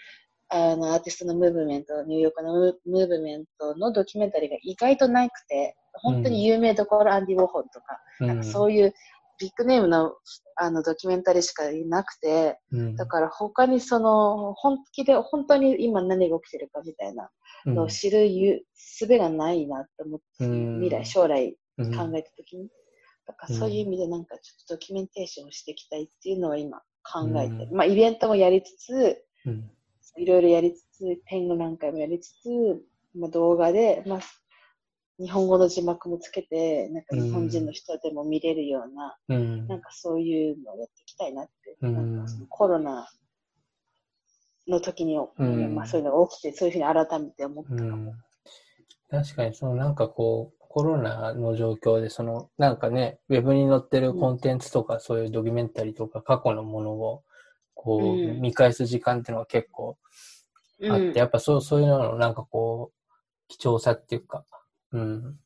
[0.51, 8.27] あのアーティストのムーブメント、ニューヨークのムムーブメントのドキュメンタリーが意外となくて、本当に有名どころ、アンディ・ウォーホルとか、うん。
[8.29, 8.95] なんかそういう
[9.41, 10.15] ビッグネームの
[10.57, 12.97] あのドキュメンタリーしかいなくて、うん。
[12.97, 17.31] だから他にその本気で本当に今何が起きてるかみたいな
[17.67, 17.75] うん。
[17.75, 20.81] のを知るゆ術がないなって思って、うん。
[20.81, 21.97] 未来、将来うん。
[21.97, 22.69] 考えたときに、
[23.27, 29.71] だからそういう意味でなんかちょっとドキュメンテーションをしていきたいっていうのは今考えてまあイベントもやりつつ、うん。
[30.17, 32.49] いろいろやりつつ、展覧何回もやりつつ、
[33.17, 34.21] まあ、動画で、まあ、
[35.21, 39.69] 日本語の字幕もつけて、なんか日本人の人でも見れるような、うん。
[39.69, 42.17] なんかそういうのをやっていきたいなって、うん。
[42.17, 43.09] なんかそのコロナ
[44.67, 45.75] の時に、うん。
[45.75, 48.13] まあそういうのが起きて、そういうふうに改めて思ったかも。
[49.11, 49.23] うん。
[49.23, 57.23] 確かに、そのなんかこう、コロナの状況で、そのなんかね、ウェブに載ってるコンテンツとか、そういうドキュメンタリーとか、過去のものを、
[57.75, 58.41] こう、うん。
[58.41, 59.97] 見返す時間っていうのが結構
[60.91, 61.17] あって、うん。
[61.17, 62.99] やっぱそうそういうののなんかこう、
[63.47, 64.45] 貴重さっていうか、
[64.95, 65.39] うん。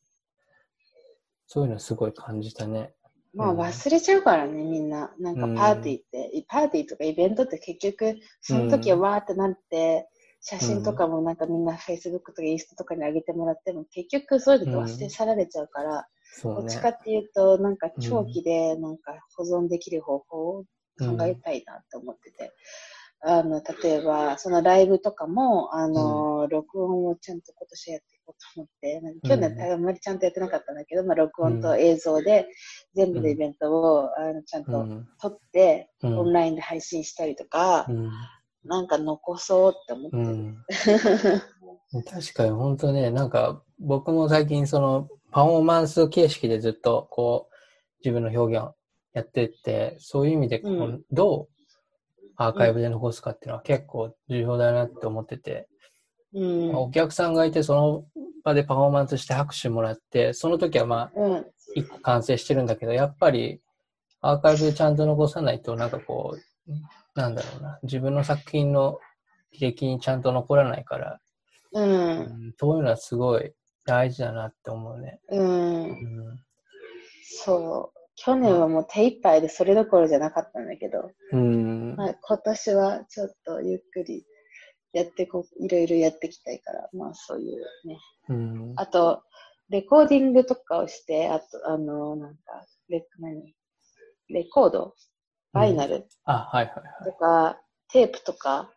[1.47, 2.93] そういうのすごい感じたね。
[3.33, 5.11] まあ忘れちゃうからね、みんな。
[5.19, 10.07] なんかパーティーって、パーティーとかイベントって結局、その時はわーってなって、
[10.41, 16.77] 写真とかもなんかみんな Facebook とかインスタとかに上げてもらっても、結局そういうのって忘れ去られちゃうから、そうねどっち。
[16.77, 20.65] かっていうと、なんか長期でなんか保存できる方法を
[20.99, 22.51] 考えたいなって思ってて。
[23.21, 32.47] あの、例えば、そのライブとかも、あの、録音をちゃんと今年やっていこうと思って、なんか去年うんあんまりちゃんとやってなかったんだけど、まあ、録音と映像で
[32.95, 35.07] 全部のイベントを、あのちゃんとうん。
[35.21, 38.09] 撮って、うんオンラインで配信したりとか、うん。
[38.63, 40.23] なんか残そうって思ってる。
[40.23, 40.27] う
[41.99, 42.03] ん。
[42.05, 47.55] 確かに本当ね、なんか僕も最近そのパフォーマンス形式でずっとこう
[48.03, 48.75] 自分の表現を
[49.11, 51.58] やってって、そういう意味でこう、うんどう
[52.41, 55.67] アーカイブで残すかっていうのは結構重要だなって思ってて、
[56.33, 56.75] うん。
[56.75, 58.05] お客さんがいてその
[58.45, 61.45] 場でパフォーマンスして拍手もらって、その時はまあうん。
[61.75, 63.59] 一個完成してるんだけど、やっぱり
[64.21, 68.99] アーカイブでちゃんと残さないとなんかこう、なんだろうな、自分の作品の
[69.53, 71.19] 履歴にちゃんと残らないから、
[71.73, 71.79] う。
[71.79, 73.51] うんん、そういうのはすごい
[73.85, 75.19] 大事だなって思うね。
[75.29, 75.89] うん。
[75.89, 76.39] うん。
[77.21, 77.98] そう。
[78.21, 81.95] 去年はもう手一杯でそれどころじゃなかったんだけど、うん。
[81.95, 84.25] まあ、今年はちょっとゆっくり
[84.91, 87.97] やってこう、いろいろやっていきたいから、まあそういうね。
[88.27, 88.73] うん。
[88.75, 89.23] あと、
[89.69, 93.55] レコーディングとかをして、あと、あの、なんか、レ何？
[94.29, 94.95] レコード？
[95.53, 96.07] バイナル？
[96.25, 97.11] あ、はいはいはい。
[97.11, 98.69] とか、テープとか、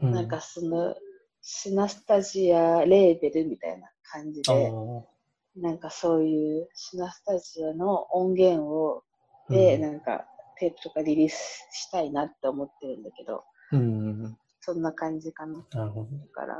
[0.00, 0.94] うなんか、その、
[1.42, 5.08] シナスタジアレーベルみたいな感じで、お
[5.56, 9.02] なんかそういうシナスタジアの音源を、
[9.48, 10.26] で、うんなんか
[10.58, 14.36] テープとかリリースしたいなって思ってるんだけど、うん。
[14.60, 15.64] そんな感じかな。
[15.72, 16.08] なるほど。
[16.16, 16.56] だから、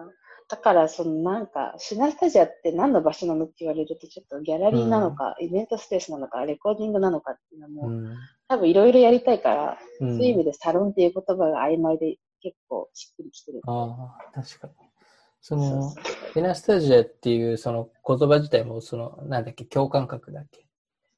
[0.49, 8.17] だからそのなんか、シナスタジアって何の場所なのって言われると、ちょっとギャラリーなのか、イベントスペースなのか、レコーディングなのかっていうのも、うん。
[8.49, 13.61] 多分いろいろやりたいから、うんそういう意味でサロンっていう言葉が曖昧で結構しっくりきてる。
[13.67, 14.73] ああ、確かに。
[15.41, 20.67] そのフェナスタジアっていうその言葉自体も、その、なんだっけ、共感覚だっけ？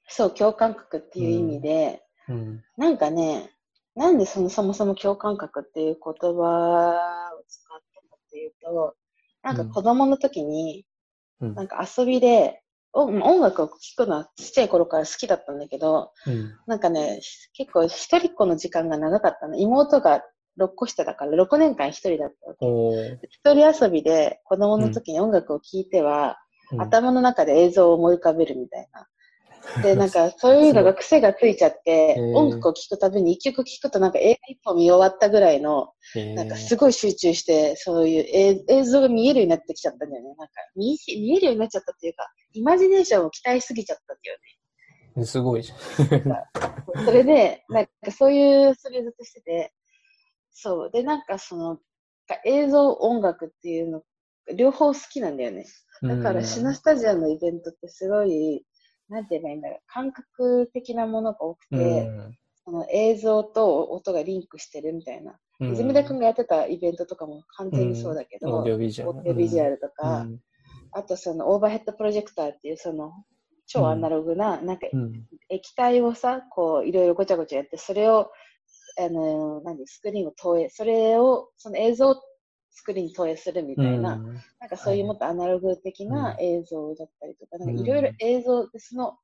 [0.09, 2.63] そう、共感覚っていう意味で、うん。
[2.77, 3.51] なんかね、
[3.95, 8.95] なんでそのそもそも共感覚っていう言葉を使ったかっていうと、
[9.43, 10.85] なんか子供の時に、
[11.41, 11.55] うん。
[11.55, 16.53] なんか遊びで、お音楽を聴くのはちっちゃい頃から好きだったんだけど、うん。
[16.67, 17.21] なんかね、
[17.53, 19.57] 結構一人っ子の時間が長かったの。
[19.57, 20.23] 妹が
[20.59, 23.19] 6個下だから6年間一人だったわけ。
[23.29, 29.09] 一人遊びで子供の時に音楽を聴いては、うん頭の中で映像を思い浮かべるみたいな。
[29.83, 35.93] で、なんかそういうのが癖がついちゃって音楽を聴くたびに一曲聴くとなんか映画一本見終わったぐらいの、
[36.35, 40.35] なんかすごい集中して、そういう映映像が見えるようになってきちゃったんだよね。
[40.37, 44.39] なんか見え見えるようになっちゃったっていうか、イマジネーションを期待しすぎちゃったんだよ
[45.17, 45.25] ね。
[45.25, 47.05] すごいじゃん。
[47.05, 49.73] それで、なんかそういう、それずっとしてて、
[50.61, 50.91] そう。
[50.91, 51.79] で、なんかその、
[52.45, 54.03] 映像、音楽っていうの、
[54.57, 55.67] 両方好きなんだよね。
[56.03, 58.65] だから、シナスタジアのイベントってすごい、
[59.09, 62.11] なんて言えばいいんだろう、感覚的なものが多くて、
[62.65, 65.39] その映像と音がリンクしてるみたいな。
[65.61, 69.79] うん、泉田君がやってたイベントとかも完全にそうだけど、オーディオビジュアル。
[69.79, 70.41] とか、うん
[70.91, 73.13] あとそのオーバーヘッドプロジェクターっていうその
[73.67, 78.31] 超アナログな、なんかうん液体をさ、こういろいろごちゃごちゃやって、それを、
[78.99, 82.17] あの、何、スクリーンを投影、それを、その映像を
[82.71, 84.35] スクリーンに投影するみたいな、うん。
[84.61, 87.81] なんかそういうもっとアナログ的なう映像だったりとか、なんかうん。
[87.81, 89.17] いろいろ映像で、その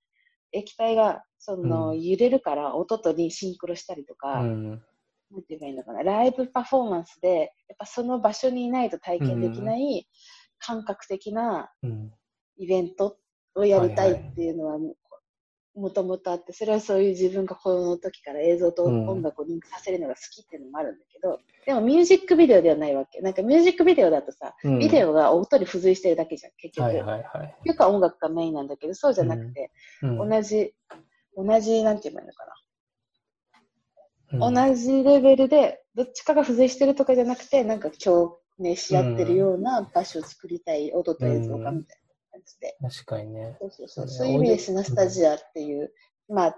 [0.52, 2.02] 液体が、その、うん。
[2.02, 4.70] 揺れるから音とにシンクロしたりとか、うん。
[5.30, 10.06] なんて言えばいいのかな、ライブパフォーマンスで、やっぱその場所にいないと体験できない
[10.58, 12.12] 感覚的なうん。
[12.56, 13.18] イベント
[13.56, 14.78] をやりたいっていうのは
[15.74, 23.20] ももともとあって、それはそういう自分が子供の時から映像とうん音楽をリンクさせるのが好きっていうのもあるんだけど、でもミュージックビデオではないわけ。
[23.20, 26.86] なんかミュージックビデオだとさ、うんビデオが音に付随してるだけじゃん、結局。
[26.86, 27.56] はいはいはい。
[27.64, 29.70] よくは音楽がメインなんだけど、そうじゃなくて、
[30.02, 30.74] うん同じ、
[31.36, 32.52] 同じ、なんて言えばいいのかな。
[32.52, 32.54] うん
[34.36, 42.03] 同じレベルで、どっちかが付随してるとかじゃなくて、なんか共鳴し合ってるような場所を作りたい、音と映像がみたいな
[42.44, 42.76] 感じで。
[42.80, 43.56] 確かにね。
[43.60, 44.06] そうそうそう。
[44.06, 45.92] ねそういう意味でシナスタジアっていう、
[46.28, 46.56] まあ、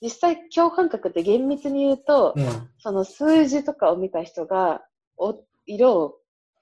[0.00, 4.82] 実際共感覚って厳密に言うと、うんその数字とかを見た人が
[5.16, 5.34] お
[5.66, 6.18] 色を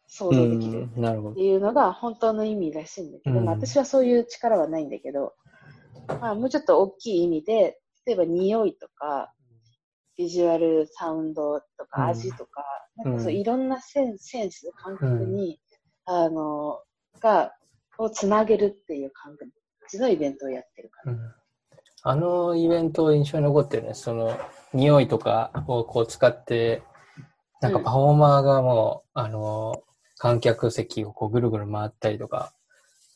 [0.07, 0.85] 想像できる。
[0.85, 5.35] っていうのが本当の意味らしいんだけど、うんまあ、私はそういう力はないんだけど、
[6.09, 9.33] まあ、もうちょっと大きい意味で、例えば匂いとか、
[10.17, 12.63] ビジュアル、サウンドとうんか味とか、
[12.97, 15.61] なんかそううんいろんなセンセンス、感覚に、
[16.05, 16.81] あの、
[17.21, 17.53] が、
[17.99, 19.37] をつなげるっていう感
[19.91, 21.13] じのイベントをやってるから。
[21.13, 21.19] うん
[22.07, 23.95] あのイベント印象に残ってるね。
[23.95, 24.39] その、
[24.75, 26.83] 匂いとかをこう使って、
[27.63, 29.83] なんかパフォーマーがもう、あの、
[30.19, 32.53] 観客席をこうぐるぐる回ったりとか、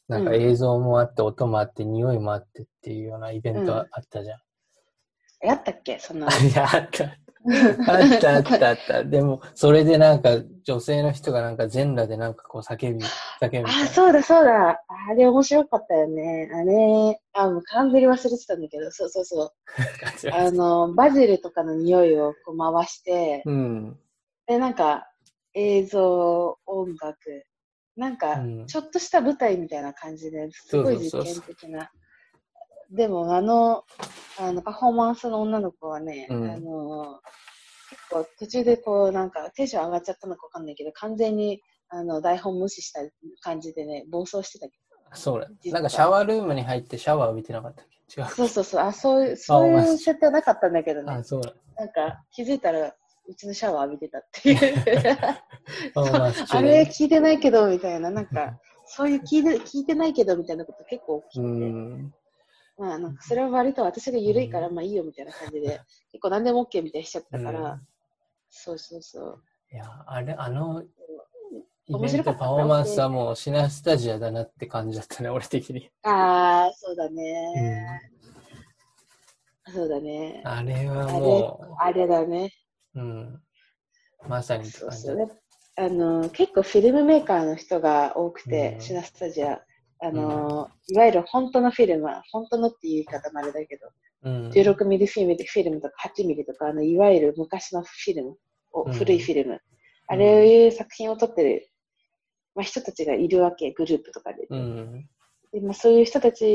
[0.09, 4.41] なんか映像もあって、音もあって、匂いもあってっていうようなイベントあったじゃん。
[5.47, 5.99] やったっけ？
[5.99, 6.27] そんな。
[6.29, 7.05] い や、あった。
[7.87, 9.05] あったあったあった。
[9.05, 10.31] でも、それでなんか
[10.65, 13.01] 女性の人がなんか全裸でなんかこう叫び、
[13.41, 13.71] 叫ぶみたいな。
[13.83, 14.83] あ、そうだそうだ。
[14.89, 16.51] あれ面白かったよね。
[16.53, 19.53] あれ、あ、もう完全に忘れてたんだけど、そうそうそう。
[20.33, 23.99] あの、バジルとかの匂いをこう回して、うん。
[24.47, 25.11] で、なんか、
[25.55, 27.45] 映像、音楽、
[27.97, 31.91] なんかうん、ちょっとした舞台みたいな感じで、すごい実験的な。
[32.91, 33.85] でも、あの、
[34.39, 37.21] あの、パフォーマンスの女の子はね、うんあの、
[38.09, 43.01] 結構途中でこう、なんかテンション上がっちゃったのかわかんないけど、完全に、あの、台本無視した
[43.43, 44.73] 感じでね、暴走してたけ
[45.15, 45.49] そうだ。
[45.73, 48.21] なんかシャワールームに入ってシャワー浴びてなかったっけ？
[48.21, 48.35] 違うど。。
[48.35, 51.25] そうそうそう、あ、そういう、そういう設定はなかったんだけどねあ、。
[51.25, 51.53] そうだ。
[51.77, 52.95] なんか、気づいたら、
[53.27, 54.75] うちのシャワー浴びてたっていう。
[56.53, 62.19] あに れ聞いてないけど、みたいな、なんか、そういう聞いて聞いてないけど、みたいなこと結構起きうて。
[62.79, 65.81] まあ、なんかそれは割と私が緩いから、まあいいよみたいな感じで、
[66.13, 67.81] 結構何でも OK みたいにしちゃったから、うん
[68.51, 69.43] そうそうそう。
[69.73, 70.83] いや、あれ、あの、
[71.87, 75.91] イベントパフォーマンスはもうシナスタジアだなって感じだったね、俺的に。
[76.03, 78.01] ああ、そうだね、
[79.73, 80.43] そうだね。
[80.45, 82.53] あれはもあれだね。
[82.95, 83.43] う、うん。
[84.29, 85.33] まさにってそう感じだっそうね。
[85.77, 89.61] あの、結構フィルムメーカーの人が多くて、うんシナスタジア。
[90.01, 93.87] あの、いわゆる本当のフィルムは、本当のっていう言い方もあれだけど、
[94.23, 94.31] た。
[94.31, 94.49] うん。
[94.51, 98.37] 16ミリフィルムフィルムとか8ミリとか、あのいわゆる昔のフィルム、
[98.73, 99.61] おうん古いフィルム、
[100.07, 101.69] あれいう作品を撮ってる、
[102.55, 104.47] まあ、人たちがいるわけ、グループとかで。
[104.49, 105.09] うん。
[105.53, 106.49] でまあ、そういう人たちの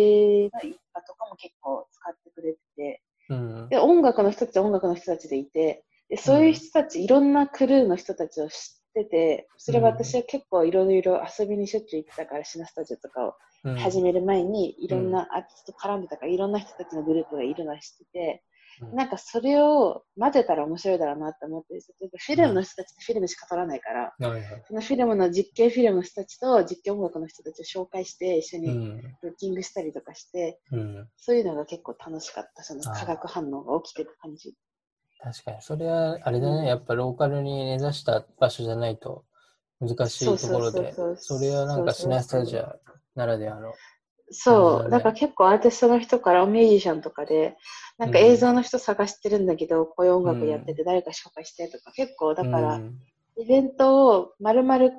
[0.60, 3.70] 一派とかも結構使ってくれてて、うん。
[3.70, 13.34] で音楽の人たちは音楽の人たちでいて、でそういう人たち、いろんなクルーの人たちを知ってて、それは私は結構いろいろ遊びにしょっちゅう行ってたから、シナスタジオとかを
[13.66, 18.44] うん始める前に、いろんなアーティスト絡んでたから、いろんな人たちのグループがいるのは知ってて、
[18.82, 24.14] うんなんかそれを混ぜたら面白いだろうなって思って、例えばフィルムの人たちってフィルムしか撮らないから。
[24.68, 29.02] そのフィルムの実験フィルムの人たちと実験音楽の人たちを紹介して、一緒にうん。
[29.22, 31.08] ロッキングしたりとかして、うん。
[31.18, 34.56] そういうのが結構楽しかった、その化学反応が起きてる感じ。
[35.24, 35.62] 確かに。
[35.62, 36.68] それは、あれだね。
[36.68, 39.24] やっぱローカルに根ざした場所じゃないと
[39.80, 42.76] 難しいところでそれはなんかシナスタジア
[43.16, 43.74] ならではの。
[44.32, 47.56] そう、だから結構アーティストの人からミュージシャンとかで、
[47.98, 52.98] なんか映像の人探してるんだけど、こういう音楽やってて誰か紹介してとか、結構だから、うん
[53.36, 54.92] イベントを丸々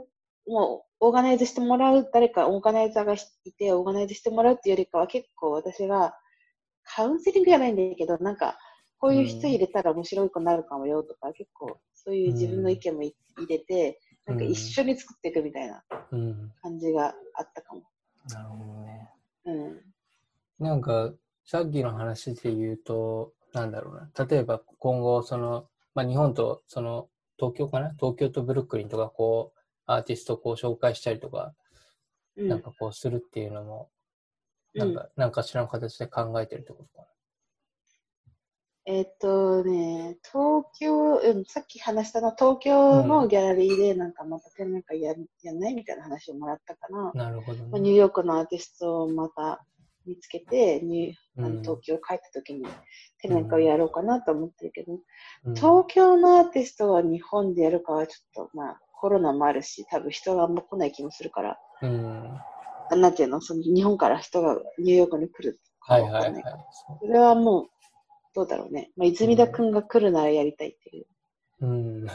[0.46, 6.14] もうオーガナイズしてもらう、誰かオーガナイザーがいて、オーガナイズしてもらうっていうよりかは結構私が
[6.82, 8.58] カウンセリングじゃないんだけど、なんか
[9.04, 16.52] こういう人入れたら面白くなるかもよとか、結構そういう自分の意見もい入れて、なんか一緒に作っていくみたいなうん。
[16.62, 17.82] 感じがあったかも。
[18.30, 19.10] なるほどね。
[19.44, 19.82] うん。
[20.58, 21.12] なんか、
[21.44, 24.24] さっきの話で言うと、なんだろうな。
[24.24, 27.92] 例えば今後、その、まあ、日本と、その、東京かな？
[28.00, 31.52] 東京とブルックリンとか、こう、アーティストをこう紹介したりとか、
[32.38, 33.90] うんなんかこうするっていうのも、
[34.74, 37.06] うんなんか、なんかしらの形で考えてるってことか
[38.86, 47.10] えっとね、東京、うん、さっき話したのは東京のギャラリーでなんかまた展覧会ややんないみたいな話をもらったかな。
[47.14, 47.24] な。
[47.24, 47.80] なるほどまあ、ね。
[47.80, 49.64] ニューヨークのアーティストをまた
[50.06, 52.66] 見つけて、ニューあうんの東京帰った時に
[53.22, 54.98] 展覧会をやろうかなと思ってるけど、
[55.46, 62.38] うん東京のアーティストは日本でやるかはちょっと、まあ、コロナもあるし、多分人があんま来ない気もするから、うん。
[62.90, 66.44] あなんていうの、その日本から人がニューヨークに来るかはいはいはいわかんない。
[67.00, 67.66] そそれはもう、
[68.34, 68.90] どうだろうね。
[68.96, 71.06] まあ、泉田くんが来るならやりたいっていう。
[71.60, 71.66] う。
[71.66, 72.06] うん。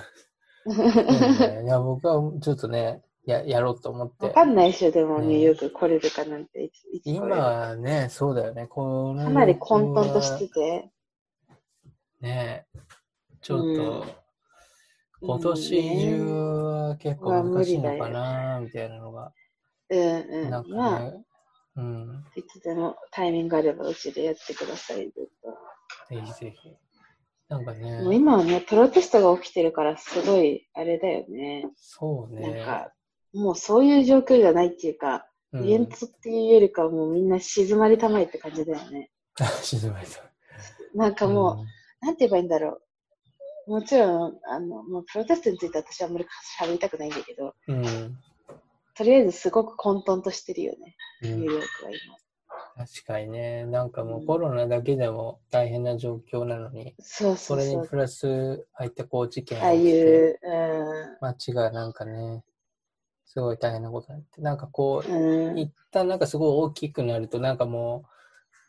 [1.65, 4.33] いや、僕はちょっとね、ややろうと思ってわ。
[4.33, 8.67] かんないでしょ、でも、ねニューヨーク来れるかなんて、いついつ来れ今はね、そうだよね。
[8.67, 10.91] このかなり混沌としてて、
[12.21, 12.65] ね
[13.41, 14.19] ちょっと、うん
[15.21, 19.33] 今年中は結構難しいのかな、みたいなのが。
[19.89, 20.49] うんうん。
[20.49, 21.25] なんかまあ、ね、
[21.75, 22.25] うん。
[22.35, 25.25] いつでもタイミングあればうちでやってください、ずっ
[26.09, 26.75] ぜひぜひ。
[27.47, 27.79] なんかと。
[27.79, 31.69] もうね、今はね、プロテストが起きてるから、すごい、あれだよね。
[31.75, 32.63] そうなんね。
[32.63, 32.93] か、
[33.33, 39.09] もうそういう状況じゃないっていうか、うんイベントっていうよりかはもうみんな静まりたまえって感じだよね。
[39.63, 40.19] 静まりと。
[40.93, 41.65] なんかも
[42.01, 42.79] う、なんて言えばいいんだろ
[43.65, 43.71] う。
[43.71, 46.25] もちろん、あの、もうプロテストについて私はあんまり
[46.59, 47.83] 喋りたくないんだけど、うん。
[47.83, 48.17] うん。
[48.95, 52.17] とりあえずすごく混沌としてるよね、うんニューヨークは今。
[52.79, 57.57] 確かにね、なんかもうコロナだけでも大変な状況なのに、そうそ。
[57.57, 62.41] れにプラス、ああいったこう事件ああいう、う街がなんかね、
[63.25, 68.05] すごい大変なことになって、なんかこう、ん、うん、一旦なんかすごい大きくなると、なんかも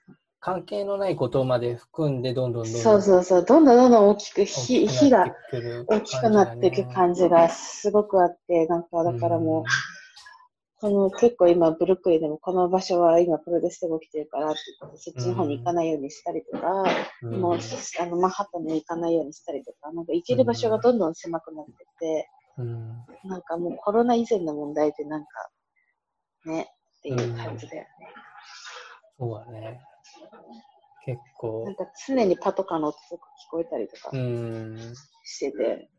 [0.08, 5.26] う、関係のないことまで含んで、どんどんどんどんそうそうそう、どんどんどんどん大きく大火き火が
[5.86, 9.64] 大きくなっていく感じがすごくあって、なんかだからもう、
[10.81, 16.85] この結構今、ブルックリンでもこの場所は今プロテストが起きてるからって言って、そっちの方に行かないようにしたりとか、
[17.22, 17.59] うん、もう
[18.01, 25.28] あのマンハッタンに行かないようにしたりとか、なんか行ける場所がどんどん狭くなってって、うん、なんかもうコロナ以前の問題でなんか、
[26.47, 27.89] ね、っていう感じだよね。
[29.18, 29.81] そうだね。
[31.05, 35.91] 結構なん、か常にパトカーの音とか聞こえたりとかうん、してて、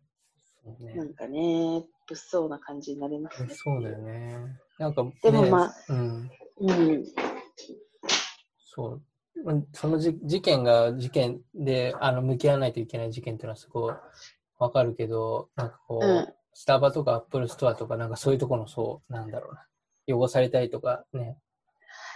[0.64, 3.54] そうねなんかね、物騒な感じになりますね。
[3.54, 4.38] そうだよね。
[4.82, 7.06] なんか、ね、でもまあうん、うん。
[8.66, 9.02] そう。
[9.44, 13.94] まあそのじ事件が事件であの向き合わないといけない事件っていうのはすごい
[14.58, 20.18] わかるけど、なんかこう、うんスタバとかアップルストアとか、なんかそういうところのそう、なんだろうな。
[20.18, 21.38] 汚されたりとかね。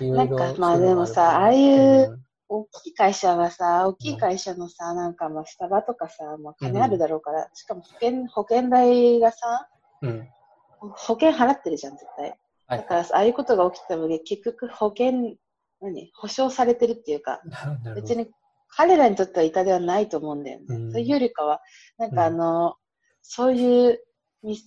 [0.01, 9.67] いろいろなんかまあでもさああいううん大きい会社はさ、大きい会社のさ、なんかまあスタバとかさ、まあ金あるだろうから、しかも保険、保険代がさ、
[10.01, 10.27] うん。
[10.79, 12.37] 保険払ってるじゃん、絶対。
[12.67, 12.79] はい。
[12.79, 15.35] だからさああいうことが起きたので、結局保険、
[15.81, 16.11] 何？
[16.15, 17.41] 保証されてるっていうか、
[17.95, 18.27] 別に
[18.69, 20.65] 彼らにとっては痛手はないと思うんだよね。
[20.69, 20.91] うん。
[20.91, 21.61] そういうよりかは、
[21.97, 22.15] なんうん。
[22.15, 22.75] かあの、
[23.21, 23.99] そういう
[24.43, 24.57] み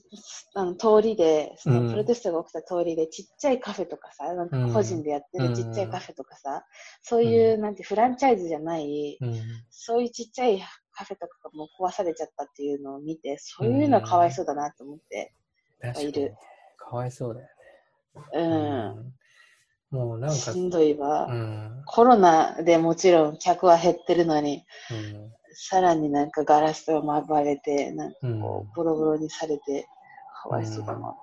[0.54, 1.90] あの通りで、そのうん。
[1.90, 6.64] プロテストが起きた通りで、ちっちゃいカフェとかさ、なんか個人でやってるちっちゃいカフェとかさ、
[7.02, 9.40] そういう、なんてフランチャイズじゃない、うん。
[9.70, 10.60] そういうちっちゃい
[10.92, 15.32] カフェとかがもう壊されちゃったっていうのを見て、そういうのはかわいそうだなと思って。
[16.00, 16.34] いる。
[16.76, 17.48] かわいそうだよ
[18.32, 18.46] うね。
[18.46, 19.14] ん。
[19.90, 21.26] もうなんか、しんどいわ。
[21.26, 21.82] うん。
[21.86, 25.32] コロナでもちろん客は減ってるのに、うん。
[25.54, 29.88] さらになんかガラスを暴れて、なんかうんこう、ボロボロにされて、
[30.42, 31.16] かわいそうだな。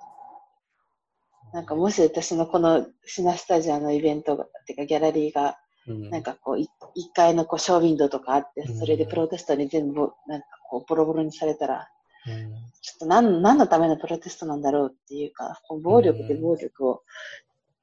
[1.52, 11.88] なんかもし私のこのシナスタジアのイベントが、てかギャラリーが、うんなんかこう、い一階のこうショーウィンドウとかあってうん、それでプロテストに全部、なんかこう、ボロボロにされたら、
[12.26, 17.02] うんちょっと何何のためのプロテストなんだろうっていうか、こう暴力で暴力を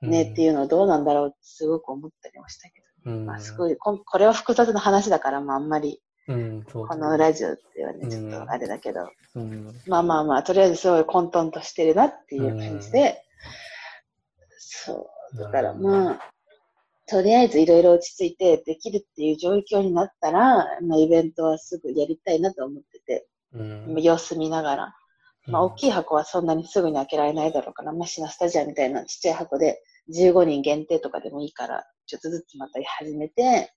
[0.02, 3.26] ね、っていうのはどうなんだろうってすごく思ったりもしたけど、うん。
[3.26, 6.34] まあすごい、こんこれは複雑な話だから、まああんまりこ
[6.96, 8.10] のラジオではね、うん。
[8.10, 9.76] ちょっとあれだけど、うん。
[9.88, 13.26] まあまあまあ、とりあえずすごい混沌としてるなっていう感じで、
[14.58, 16.20] そう、だからまあ、
[17.08, 24.96] とりあえずいろいろ落ち着いてできるっていう状況になったら、まあ、イベントはすぐやりたいなと思ってて、うん、様子見ながら、
[25.48, 29.82] まあ、大きい箱はそんなにすぐに開けられないだろうから、まあ、シナスタジアみたいなちっちゃい箱で
[30.16, 33.72] 15人限定とかでもいいから、ちょっとずつまた始めて、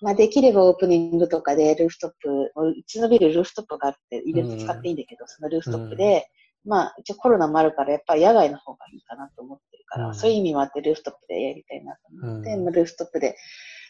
[0.00, 6.28] まあ、できればオープニングとかでルーフトップ、うちのビルルーフトップがあって、イベント使っていいんだけど、そのルーフトップで、
[6.64, 10.14] まあ、一応コロナもあるから、やっぱり野外の方がいいかなと思ってるから、うん。
[10.14, 12.64] そういう意味もあってルーフトップでやりたいなと思って、うん。
[12.64, 13.36] まあ、ルーフトップで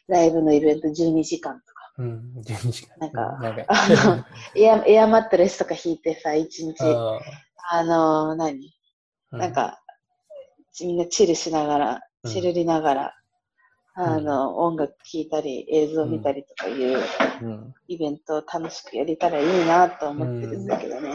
[0.09, 2.99] ライブのイベント12時間とか、うん、12時間。
[2.99, 4.25] なんかあの
[4.57, 7.21] エアエアマットレスとか引いてさ、1日、あ
[7.71, 8.75] あの何？
[9.33, 9.81] ーなん、か、
[10.81, 12.31] みんなチルしながら、うん。
[12.31, 13.15] チルりながら、
[13.97, 16.99] あの、音楽聴いたり、映像見たりとかいう
[17.43, 21.15] うん、イベントを楽しくやれたらいいなと思ってるんだけどね。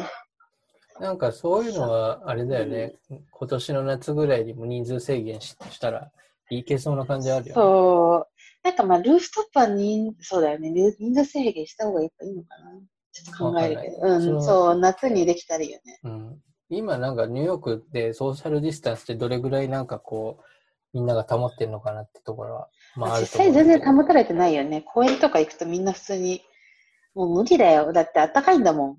[0.99, 2.95] なんかそういうのは、あれだよね、
[3.32, 6.11] 今年の夏ぐらいにも人数制限ししたら
[6.49, 7.53] いけそうな感じあるよね。
[7.53, 8.39] そう。
[8.70, 10.72] なんかまあ、ルーフトップは人、そうだよね。
[10.72, 12.72] ル人数制限した方がやっぱいいのかな。
[13.11, 13.97] ちょっと考えるけど。
[14.01, 15.99] うん、そう、夏にできたらいいよね。
[16.03, 16.38] うん、
[16.70, 20.43] 今なんかニューヨークでソーシャルディスタンスってどれぐらいなんかこう、
[20.93, 24.82] みんなが保ってるのかなってところは、まあ実際全然保たれてないよね。
[24.82, 26.43] 公園とか行くとみんな普通に、
[27.15, 27.91] もう無理だよ。
[27.91, 28.97] だって暖かいんだもん。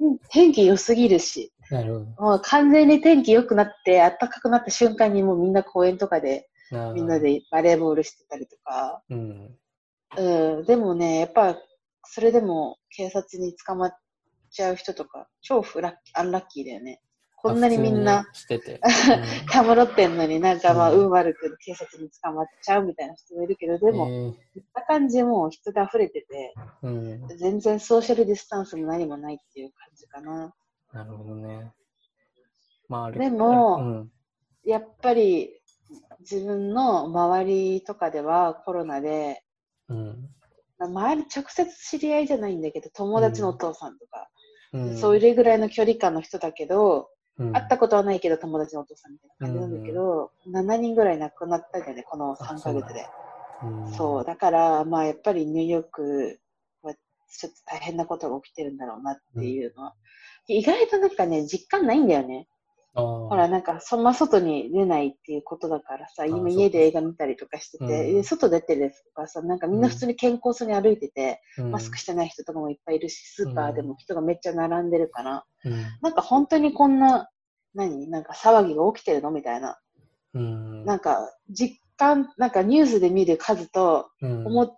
[0.00, 1.52] う ん天気良すぎるし。
[1.70, 6.48] なるほもう完全に天気良くなって、暖かくなった瞬間にもうみんな公園とかで、
[6.94, 7.18] みんな。
[7.18, 9.02] でバレーボールしてたりとか。
[9.10, 9.58] うん。
[10.16, 11.56] うん、でもね、やっぱ、
[12.04, 13.98] それでも警察に捕まっ
[14.50, 17.00] ちゃう人とか、超フラッアンラッキーだよね。
[17.44, 18.80] こんなにみんなてて。
[19.52, 27.28] たむろってんのになんかまあ、うん運悪く警察に捕まっちゃうみたいな人もいるけど、でも、うん見た感じもう人で溢れてて、うん。
[27.36, 30.54] 全然ソーシャルディスタンスも何もないっていう感じかな。
[30.94, 31.74] なるほどね。
[32.88, 34.12] まああれでもうん。
[34.64, 35.60] やっぱり
[36.20, 39.42] 自分の周りとかではコロナで、
[39.88, 40.28] うん。
[40.78, 44.28] 周り直接知り合いじゃないんだけど、友達のお父さんとか、
[44.72, 44.96] うん。
[44.96, 53.06] そういうぐらいの距離感の人だけど、うん、会ったことはないけど友達のお父さんみたいな感じなんだけど、7人ぐらい亡くなったんだよね、この3ヶ月で。
[53.62, 56.40] うんそう、だから、まあやっぱりニューヨーク
[56.82, 59.94] はちょっと大変なことが起きてるんだろうなっていうのは。
[60.46, 62.46] 意外となんかね、実感ないんだよね。
[62.94, 67.90] ほら、なんか、そんな外に出ないっていうことだからさ、今家で映画見たりとかしてて、うん。
[68.16, 71.70] で外出てるとかさ、なんかみんな普通に健康そうに歩いてて、うん。
[71.72, 75.72] マスクしてない人とかもいっぱいいるし、スーパーでも人がめっちゃ並んでるから、うん。
[76.02, 77.28] なんか本当にこんな、
[77.74, 78.08] 何？
[78.08, 79.32] なんか騒ぎが起きてるの？
[79.32, 79.80] みたいな。
[80.34, 80.84] うん。
[80.84, 84.10] なんか、実感、なんかニュースで見る数と、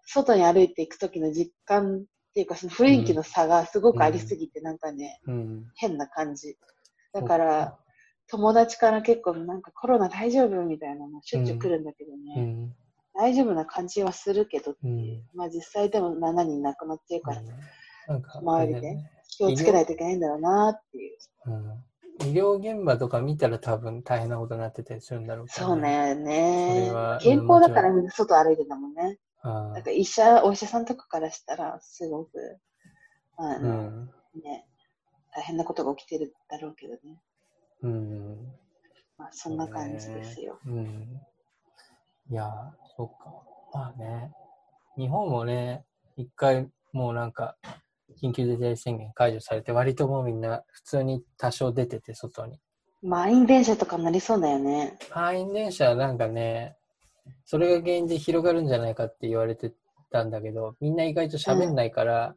[0.06, 5.66] 外に歩いていく時の実感っていうか、その雰囲気の差がすごくありすぎて、なんかね、うん。
[5.74, 6.56] 変な感じ。
[7.12, 7.78] だから、
[8.28, 12.76] 友達から結構なんかコロナ大丈夫みたいなのしょっちゅう来るんだけどうね、ん。
[13.14, 14.76] 大丈夫な感じはするけど
[15.34, 17.42] まあ実際でも7人亡くなってるから、
[18.08, 18.96] なんか周りで。
[19.28, 21.18] 気をつけないといけないんだろうなっていう。
[21.46, 21.84] うん。
[22.28, 25.76] 医療現場とか見たら多分大変なことになってたりするんだろうからそう。
[25.76, 29.18] ね、そね健康だからみんな外歩いてたもんね。
[29.42, 32.30] あなんか医者、お医者さんとかからしたらすごく、
[33.36, 34.10] あーうの、ん。
[34.42, 34.66] ね、
[35.34, 37.20] 大変なことが起きてるだろうけどね。
[37.86, 38.36] うん。
[39.16, 40.58] まあ、そんな感じですよ。
[40.66, 41.20] うん。
[42.30, 42.48] いやー、
[42.96, 43.32] そうか。
[43.72, 44.32] まあね、
[44.96, 45.84] 日本もね、
[46.16, 47.56] 一回もうなんか、
[48.22, 52.58] 緊急事態宣言解除されて、割ともうみんな普通に多少出てて、外に。
[53.02, 54.98] 満員電車とかになりそうだよね。
[55.14, 56.76] 満員電車はなんかね、
[57.44, 59.72] それが原因で広がるんじゃないかって言われて
[60.10, 62.34] たんだけど、みんな意外と喋んないから、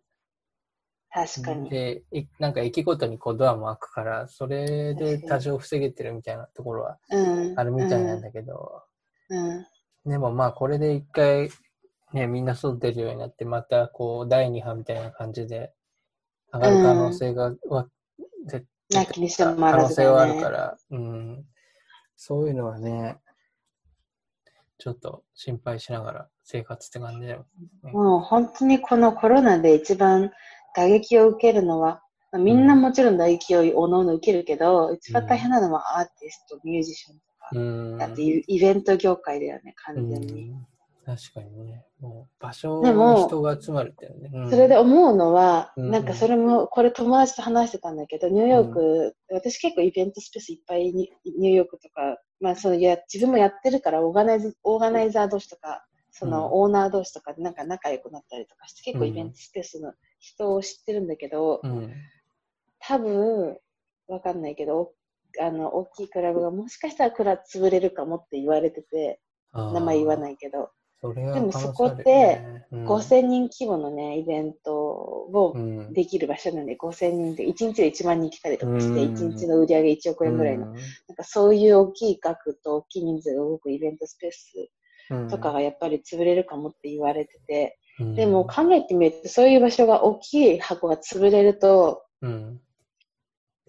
[1.12, 1.70] 確かに。
[1.70, 7.60] で、いなんか駅ごとにこうドアも開くから、それで多少防げてるみたいなところはうん。
[7.60, 8.84] あるみたいなんだけど、
[9.30, 9.49] うん。
[9.49, 9.66] うん
[10.05, 11.49] でもまあこれで一回
[12.14, 15.74] ね、みんな外出るようになって、またこう第2波みたいな感じで
[16.51, 17.88] 上がる可能性が、は
[18.47, 20.26] 絶なきにしもあ可能性はあ。
[20.26, 21.45] るから、うん、
[22.16, 23.20] そういうのはね、
[24.80, 27.45] ちょっと心配しながら生活って感じだよ。
[27.84, 30.32] もう本当にこのコロナで一番
[30.76, 32.01] 打撃を受けるのは、
[32.32, 37.97] まあみんなもちろん打撃をおのおの受けるけど、一番大変なのはアーティスト、ミュージシャンとか、うん。
[37.97, 40.49] だってイイベント業界だよね、完全に。
[40.49, 40.67] うん
[41.09, 41.84] 確かにね。
[41.99, 44.30] もう場所でもに人が集まるってよね。
[44.32, 61.93] うんそれで思うのは、うんなんかそれも、これ友達と話してたんだけど、ニューヨーク、私結構イベントスペースいっぱいにニューヨークとか、まあそのや自分もやってるからオーガナイズ、オーガナイザー同士とか、そのオーナー同士とかでなんか仲良くなったりとかして、結構イベントスペースの人を知ってるんだけど、うん。
[62.80, 63.57] 多分、
[64.07, 64.93] わかんないけど、
[65.39, 69.20] あの、大きいクラブがもしかしたらクラブ潰れるかもって言われてて、
[69.53, 70.20] 名前言わい。
[70.20, 72.86] ないけど、でもそこあるよねうん。
[72.86, 75.93] 5000人規模のね、イベントをうん。
[75.93, 79.13] できる場所なんで、5000人で、1日で1万人来たりとかして、うん。
[79.13, 80.74] 1日の売り上げ1億円ぐらいの、うん。
[81.07, 84.70] なんかそういう大きい額と大きい人数が動くイベントスペース
[85.11, 88.16] うんとかがやっぱり潰れるかもって言われてて、うん。
[88.16, 92.62] でも考えてみると、そういう場所が大きい箱が潰れると、うん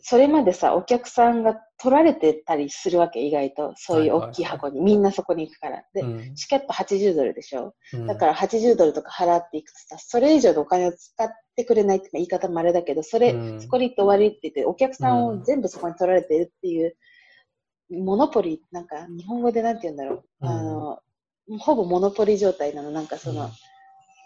[0.02, 3.74] それまでさ、お客さんが取られてたりするわけ、意外と。
[3.76, 4.80] そういう大きい箱に。
[4.80, 5.84] みんなそこに行くから。
[5.92, 6.34] で、うん。
[6.34, 7.74] チケット80ドルでしょ？
[7.92, 8.06] うん。
[8.06, 13.60] だから80ドルとか払っていくとさ、それ以上のお金を使ってくれないって言い方もあれだけど、それ、うん。
[13.60, 16.96] そこに行って終わりって言って、お客さんを全部そこに取られてるっていう、
[17.90, 20.24] モノポリ、なんか日本語でなんて言うんだろう。
[20.40, 20.48] うん。
[20.48, 20.98] あの、
[21.58, 23.50] ほぼモノポリ状態なの、なんかその、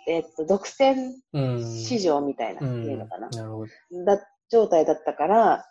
[0.07, 1.65] えっと、独占うん。
[1.65, 2.85] 市場みたいなうん。
[2.85, 3.29] いうのかな。
[3.29, 4.05] なるほど。
[4.05, 5.65] だ状態だったから、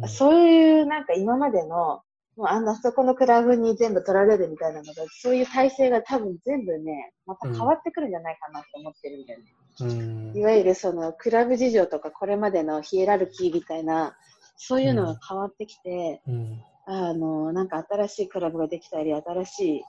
[0.00, 0.08] うん。
[0.08, 2.02] そういうなんか今までの、
[2.36, 9.44] もうあんなそこのクラブに全部取られるみたいなのが、そういう体制が多分全部ね、また変わってくるんじゃないかなって思ってるんだよね。
[9.80, 10.32] うん。
[10.36, 14.16] いわゆるそのクラブ事情とかこれまでのヒエラルキーみたいな、
[14.56, 16.62] そういうのが変わってきて、うん。
[16.86, 19.84] あの、なんか新しいクラブができたり、新しい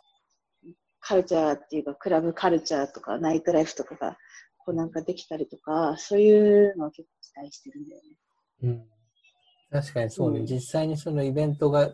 [1.07, 4.17] カルチャーっていうか、クラブカルチャーとか、ナイトライフとかが、
[4.57, 8.09] こうなんかできたりとか、そういうのを結構期待してるんだよね。
[8.63, 8.83] うん
[9.69, 11.91] 確かにそうね、うん実際にそのイベントが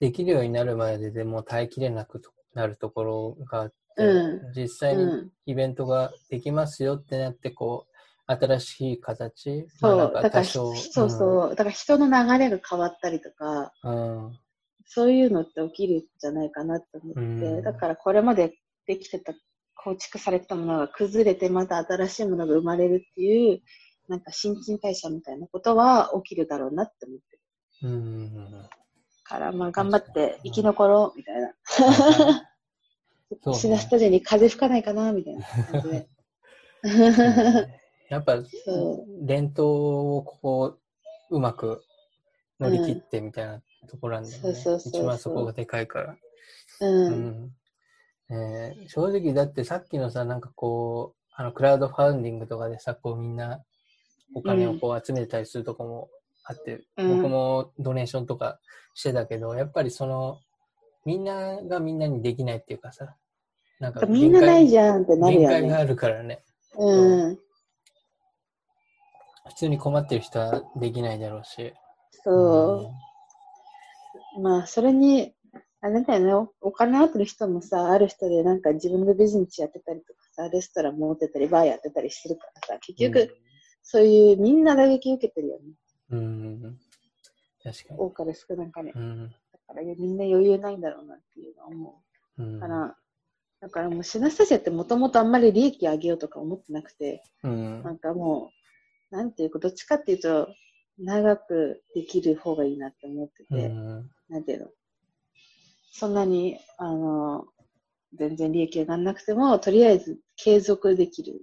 [0.00, 2.20] できるようになるまででもう耐えきれなく
[2.54, 5.30] なるところがあって、う実際にうん。
[5.46, 10.72] イベントができますよってなって、こう、新しい形、そう、まあそ
[11.04, 14.38] うそう、だから人の流れが変わったりとか、うん。
[14.86, 17.24] そういうのって起きるんじゃないかなと思って、う
[17.60, 17.62] ん。
[17.62, 18.54] だからこれまで
[18.86, 19.32] できてた、
[19.74, 23.62] 構築されてたものが崩れて、また新しいものが生まれるっていう、
[24.08, 27.36] なんか新陳代謝みたいなことは起きるだろうなって思って
[27.86, 27.88] る。
[27.88, 28.68] うん。
[29.24, 31.54] から、まあ頑張って生き残ろう、みたいな。
[31.72, 36.08] そうねシナスタジオに風吹かないかな、みたいな感じで。
[38.08, 39.68] やっぱそ伝統
[40.16, 40.78] をこ
[41.30, 41.84] ううまく
[42.58, 44.42] 乗り切ってみたいなところなんだよね。
[44.42, 46.16] そうそうそうそう一番そこがでかいから。
[46.80, 46.86] う。
[46.86, 47.50] うんん
[48.30, 53.62] えー正直だってさっきのさ、なんかこう、あのクラウドファウンディングとかでさ、こうみんな
[54.34, 56.08] お金をこう集めたりするとこも
[56.44, 58.60] あって、うん僕もドネーションとか
[58.94, 60.38] してたけど、やっぱりその、
[61.04, 63.16] みんながみんなにできないっていうかさ、
[63.80, 65.60] なんかみんなないじゃゃんってなるよね。
[65.60, 66.42] 限界があるからね。
[66.78, 67.38] うん。
[69.48, 71.72] 普通に困ってる人はできないだろうし。
[72.22, 73.09] そう。
[74.38, 75.34] まあ、それに、
[75.80, 83.36] あれだよね、おお金あってる人もさ、ある人でなんか自分のビジネスやってたりとかさ、レストラン持ってたり、バーやってたりするからさ、結局、
[83.82, 85.72] そういうみんな打撃受けてるよね。
[86.10, 86.22] うん、う
[86.68, 86.78] ん。
[87.62, 88.00] 確かに。
[88.00, 88.92] 多かれ少なかれ。
[88.92, 89.34] だうん。
[89.66, 92.02] からみんな余裕ないんだろうなっていうのは思
[92.38, 92.60] うんう。
[92.60, 92.96] から、
[93.60, 98.50] だからもうシナスタジオってもともとあんまり利益上げようとか思ってなくて、うんなんかも
[99.12, 100.48] う、なんていうか、どっちかっていうと、
[100.98, 104.66] 長くできる方がいいなって思ってて、うんなんていうの、
[105.92, 107.44] そんなに、あの、
[108.14, 111.42] 全然利益が上がんなくても、とりあえず継続できる。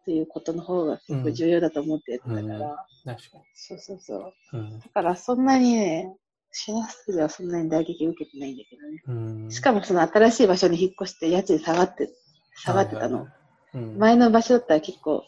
[0.00, 4.56] っていうことの方が結構重要だと思ってやってたから、うん確かそうそうそう。
[4.56, 4.60] に。
[4.60, 6.16] うんだからそんなにね、
[6.50, 9.02] シェアスクではそんなに打撃受けてないんだけどね。
[9.06, 9.50] うん。
[9.50, 12.10] しかもその新しい場所に引っ越して家賃下がって、
[12.56, 13.28] 下がってたの。
[13.74, 15.24] うん、前の場所だったら結構、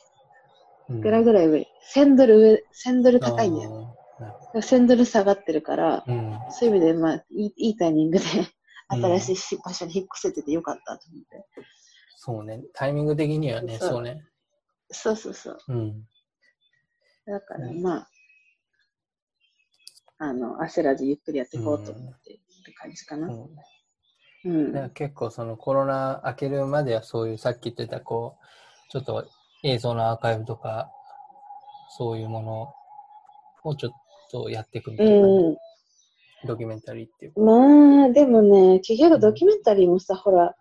[0.88, 3.94] うんいくらぐらい上、1000ドル上、1000ドル高いんだよ。
[4.54, 6.38] あーなるほ1000ドル下がってるから、うん。
[6.50, 8.24] そういう意味で、まあ、いいいいタイミングで
[8.88, 11.44] 新しい場所に引っ越せててよかったと思って。
[12.16, 12.62] そうね。
[12.74, 14.22] タイミング的にはね、そうね。
[14.90, 15.58] そうそうそう。
[15.68, 16.02] うん。
[17.26, 18.10] だからまあ、
[20.18, 22.40] あの、焦らずゆっくりやっていこうと思ってる
[22.78, 23.28] 感じかな。
[23.28, 23.46] うね
[24.44, 24.72] うん。
[24.72, 29.26] だから結構そのコロナ明けるまではそういうさっき言ってたこう、ちょっと
[29.64, 30.90] 映像のアーカイブとか、
[31.96, 32.74] そういうもの
[33.64, 33.92] をちょっ
[34.30, 35.56] とやっていくみたいな、うん。
[36.46, 37.40] ドキュメンタリーっていうか。
[37.40, 40.54] まあ、でもね、結局ドキュメンタリーもさ、ほら、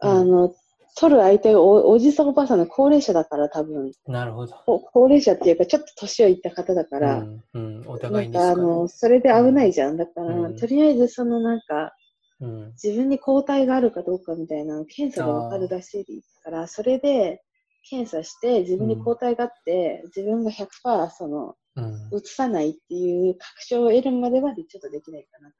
[0.00, 0.54] あの、
[0.98, 4.54] 撮る相手がおおじさんおばあさんの高齢者だから多分、なるほど。
[4.64, 9.98] こ高齢者っていうか、ちょっと年をいった方だから、うん、うん、お互いにですかかあの、それで危ないじゃん。
[9.98, 11.92] だから、うんとりあえずそのなんか、
[12.40, 17.42] うん、自分に抗体があるかどうかみたいな検査でわかるらしいから、それで
[17.88, 25.54] 検査して自分に抗体があって、自分が100%その、うん、移さないっていう確証を得るまではちょっとできないかなと。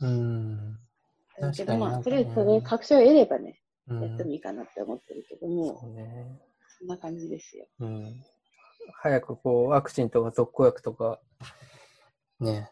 [0.00, 0.78] うん、
[1.40, 6.40] だけど、まあ、とりあえずそれ確証を得ればね、うん、やってもいいかなって思ってるけども、そうね。
[6.78, 7.66] そんな感じですよ。
[7.80, 8.24] うん。
[8.94, 11.20] 早くこう、ワクチンとか特効薬とか、
[12.40, 12.70] ね、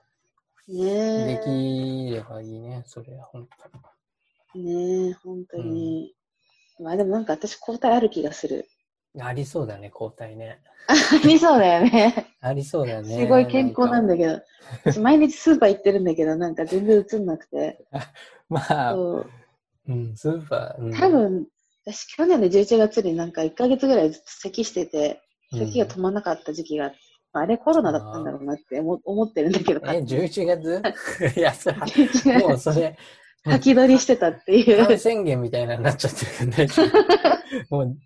[0.66, 3.49] ねできればいいね、それは、本
[4.57, 6.14] え、ねえ、本当に。
[6.81, 8.66] まあでもなんか私抗体ある気がする。
[9.18, 10.61] ありそうだね、抗体ね。
[10.86, 10.94] あ
[11.24, 12.32] りそうだよね。
[12.40, 13.16] ありそうだよね。
[13.16, 14.14] すごい健康なんだ。
[14.14, 14.40] だけど、
[14.84, 17.84] 私毎日スーパー行ってるんだけど、なんか全然映んなくて。
[18.48, 19.30] まあ、そう
[19.88, 21.46] うん、スーパー、うん、多分、
[21.84, 25.20] 私去年の11月になんか1ヶ月ぐらいずっと咳してて、
[25.52, 26.98] 咳が止まんなかった時期があって、
[27.32, 30.82] あれコロナだったんだろうなって思思ってるんだけど、え、11月？
[31.38, 32.98] いや、それ、11もう月それ、
[33.48, 34.86] 書き取りしてたっていう。
[34.86, 36.68] 感染源みたいなのになっちゃってるんで、
[37.70, 37.96] もう、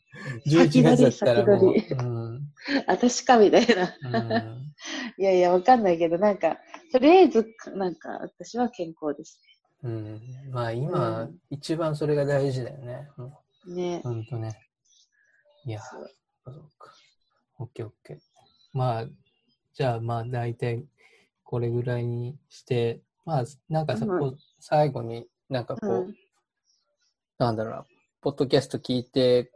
[0.47, 2.53] 11月だったらもう、うん、
[2.87, 3.95] 私かみたいな。
[4.03, 4.75] うん、
[5.18, 6.59] いやいや、わかんないけど、なんか、
[6.93, 9.41] とりあえず、なんか、私は健康です
[9.83, 10.20] うん。
[10.51, 13.09] まあ今、うん一番それが大事だよね。
[13.16, 14.01] もね。
[14.05, 14.59] うほんとね。
[15.66, 16.05] いや、そう
[16.79, 16.95] か。
[17.59, 18.18] オッケーオッケー。
[18.72, 19.07] まあ、
[19.75, 20.85] じゃあまあ大体
[21.43, 26.16] これぐらいにして、まあなんかさ、うん最後になんかこう、うん
[27.37, 27.87] なんだろうな、
[28.20, 29.51] ポッドキャスト聞いて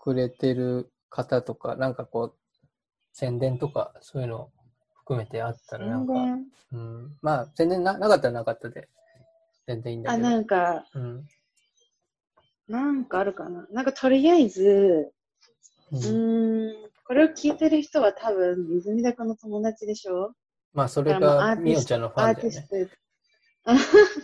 [0.00, 2.34] くれてる方とか、なんかこう、
[3.12, 4.50] 宣伝とかそういうの
[4.94, 6.14] 含めてあったらなんか、
[6.72, 8.88] うん、まあ宣伝ななかったらなかったで、
[9.66, 10.28] 全然いいんだあ、けど。
[10.30, 11.26] なんか、うん
[12.68, 13.66] なんかあるかな。
[13.72, 15.12] なんか、とりあえず、
[15.90, 20.34] ううんーん、これを聞いてる人は多分、泉田君の友達でしょ？
[20.72, 22.88] まあそれがみおちゃんのファンだよティスね。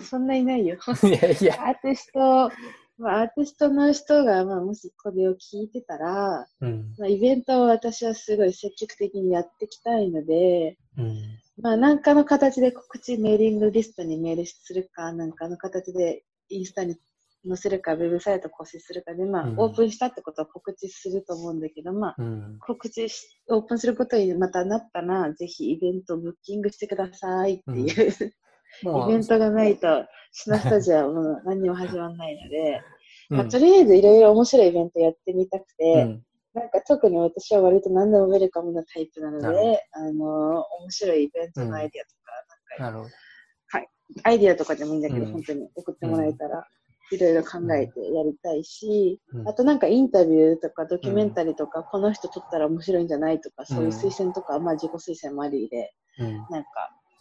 [0.09, 0.77] そんないないよ。
[1.03, 1.71] いやいや。
[1.71, 2.53] アーティスト、
[2.99, 6.95] まあ、アーティストの人が、まあ、もしこれを聞いてたら、うん。
[6.99, 11.17] まあ、イベントを私はすごい積極的にやっていきたいので、うん。
[11.61, 16.97] まあ、何かの形で告知、メーリングリストにメールするか、何かの形でインスタに
[17.47, 22.59] 載せるか、ウェブサイト更新するかで、まあ、うんオープンしたってことは告知すると思うんだけど、まあ、うん。
[22.61, 28.31] 告知し、オープンすることにまたなったら、ぜひイベントをブッキングしてくださいっていう、も
[28.83, 32.83] イベントがないと、シナスタジオはもう何にも始まらないので、
[33.31, 33.37] うん。
[33.39, 36.23] まあ、とりあえずいろいろ面白いイベントやってみたくて、うん。
[36.55, 42.33] なんか特に私は割と何でもウェルカムなタイプなので、あの、面白いイベントのアイディアとか、
[42.81, 43.27] なんかなるほど。
[44.23, 45.33] アイディアとかでもいいんだけど、うん。
[45.33, 46.65] 本当に送ってもらえたら、
[47.11, 49.49] いろいろ考えてやりたいし、うん。
[49.49, 56.37] あとなんかインタビューとかドキュメンタリーとか、この人撮ったら面白いんじゃないとか、そういう推薦とか、まあ自己推薦もありで、うん。
[56.51, 56.69] なんか、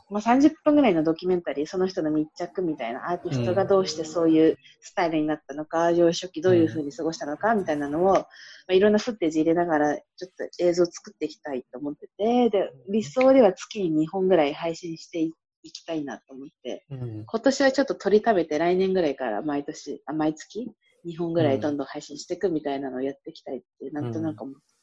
[0.10, 8.28] まあ、30分ぐらいのドキュメンタリー、その人の密着みたいな、アーティストがどうしてそういうスタイルになったのか、幼少期どういう風に過ごしたのか、みたいなのを、ま
[8.70, 17.26] あ、いろんなフッテージ入れながら、ちょっと映像を作っていきたいと思ってて、で、理想では月に2本ぐらい配信していきたいなと思って、うん。
[17.26, 20.70] 今年はちょっと取りためて、来年ぐらいから毎年、あ毎月
[21.08, 24.75] 2本ぐらいどんどん配信していくみたいなのをやっていきたいって、なんとなく思って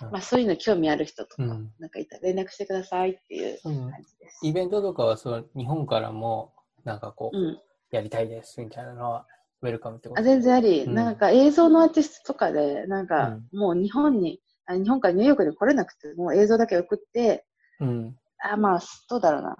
[0.00, 4.38] まあそういうの興味ある人とか、うんなんかいたら連絡してくださいっていううん感じです。
[4.42, 6.52] イベントとかはそう日本からも
[6.84, 7.60] なんかこう、うん。
[7.92, 9.26] やりたいですみたいなのは
[9.62, 10.20] ウェルカムってこと？
[10.20, 17.46] あ全然あり、うんなんか映像のアーティストとかで、なんかもう日本に、あ日本からニューヨークに来れなくて、もう映像だけ送って、
[17.78, 18.18] うん。
[18.42, 19.56] あまあ、どうだろうな。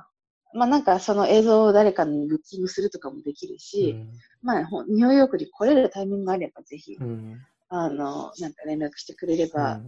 [0.54, 3.94] まあなんかその映像を誰かにブッキングするとかもできるし、
[4.42, 7.40] まあほんニューヨークに来れるタイミングがあればぜひ、うん。
[7.68, 9.80] あの、なんか連絡してくれれば、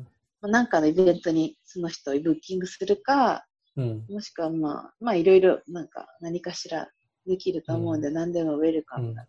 [0.43, 3.45] うんまあなんかのイベントにその人をブッキングするか、
[3.77, 4.05] うん。
[4.09, 6.89] もしくはまあ、まあいろいろなんか何かしら
[7.27, 9.29] できると思うんで、何でもウェルカムだか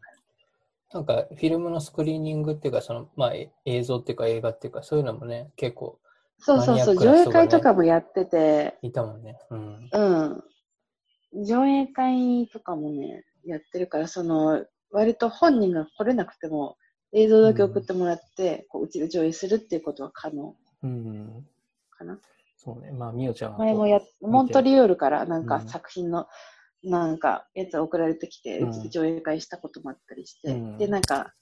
[0.91, 5.99] なんか、フィルムのスクリーニングっていうか、その、まあ、え映像っていうか映画っていうか、そういうのもね、結構
[6.39, 6.45] ら。
[6.45, 9.38] そうそうそう、上映会とかもやってて、いたもんね。
[9.51, 9.89] うん。
[9.93, 11.45] うん。
[11.45, 16.78] 上映会とかもね、やってるから、その、割と本人が来れなくても、
[17.12, 21.48] 映像だけ送ってもらって、こううちで上映するっていうことは可能うん。
[21.92, 22.20] かな。
[22.58, 22.92] そうね。
[22.92, 23.54] まあ、みおちゃん。
[23.54, 23.58] は。
[23.60, 25.46] 前もや、モントリオールからなん。
[25.46, 26.28] か作品の、
[26.84, 27.18] なん。
[27.18, 28.90] かやつ送られてきて、うん。
[28.90, 30.78] 上映会したこともあったりして、うん。
[30.78, 31.02] で、なん。
[31.02, 31.34] か、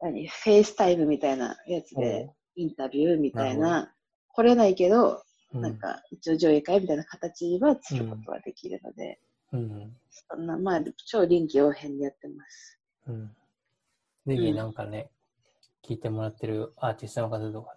[0.00, 3.94] 何、 FaceTime みたいなやつで、インタビューみたいなな、
[4.32, 5.22] 来れないけど、
[5.52, 5.78] なん。
[5.78, 9.20] か、一応上映会みたいな形はすることはできるので、
[9.52, 9.96] うん。
[10.10, 10.46] そん。
[10.46, 12.78] な、まあ、超臨機応変にやってます。
[13.08, 13.36] うん。
[14.26, 14.72] ぜひなん。
[14.72, 15.10] かね、
[15.82, 17.76] 聞いてもらってるアーティストの方とか、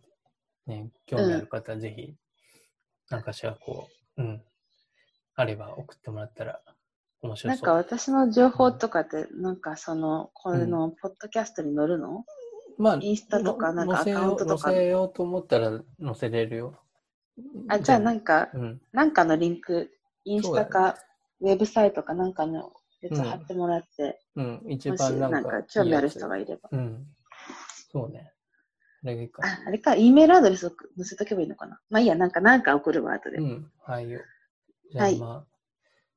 [0.67, 2.15] ね、興味ある方はぜひ、
[3.09, 4.41] なんかしらこう、うん、
[5.35, 6.61] あれば送ってもらったら
[7.21, 7.67] 面白そう。
[7.67, 12.25] なんか私の情報とかって、なんかその、この、ポッドキャストに載るの？
[12.77, 16.79] まあ、インスタとかなんかアカウントとか載せようと思ったら載せれるよ。
[17.67, 18.81] あ、じゃあなんか、うん。
[18.91, 19.91] なんかのリンク、
[20.23, 20.95] インスタか、
[21.41, 26.69] ウェブサイトかなんかのやつうん貼ってもらって、うん、一もし番ななんんかか興味ある人がいれば。
[26.71, 27.05] うん。
[27.91, 28.31] そうね。
[29.03, 29.43] それがいいか。
[29.45, 31.81] あ、あれか、E メールアドレスを載せとけばいいのかな。
[31.89, 33.37] まあいいや、なんか、なんか送るわ、後で。
[33.37, 34.21] うん、はいよ。
[34.91, 35.45] じゃあはいまあ、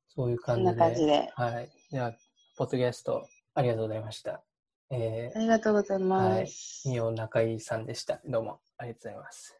[0.07, 0.69] そういう感じで。
[0.69, 1.29] こんな感じで。
[1.35, 1.69] はい。
[1.91, 2.13] じゃあ、
[2.57, 4.41] ポッドキャストありがとうございました。
[4.89, 6.87] えありがとうございます。
[6.87, 8.21] ー、みお中井さんでした。
[8.25, 9.56] どうもありがとうございます。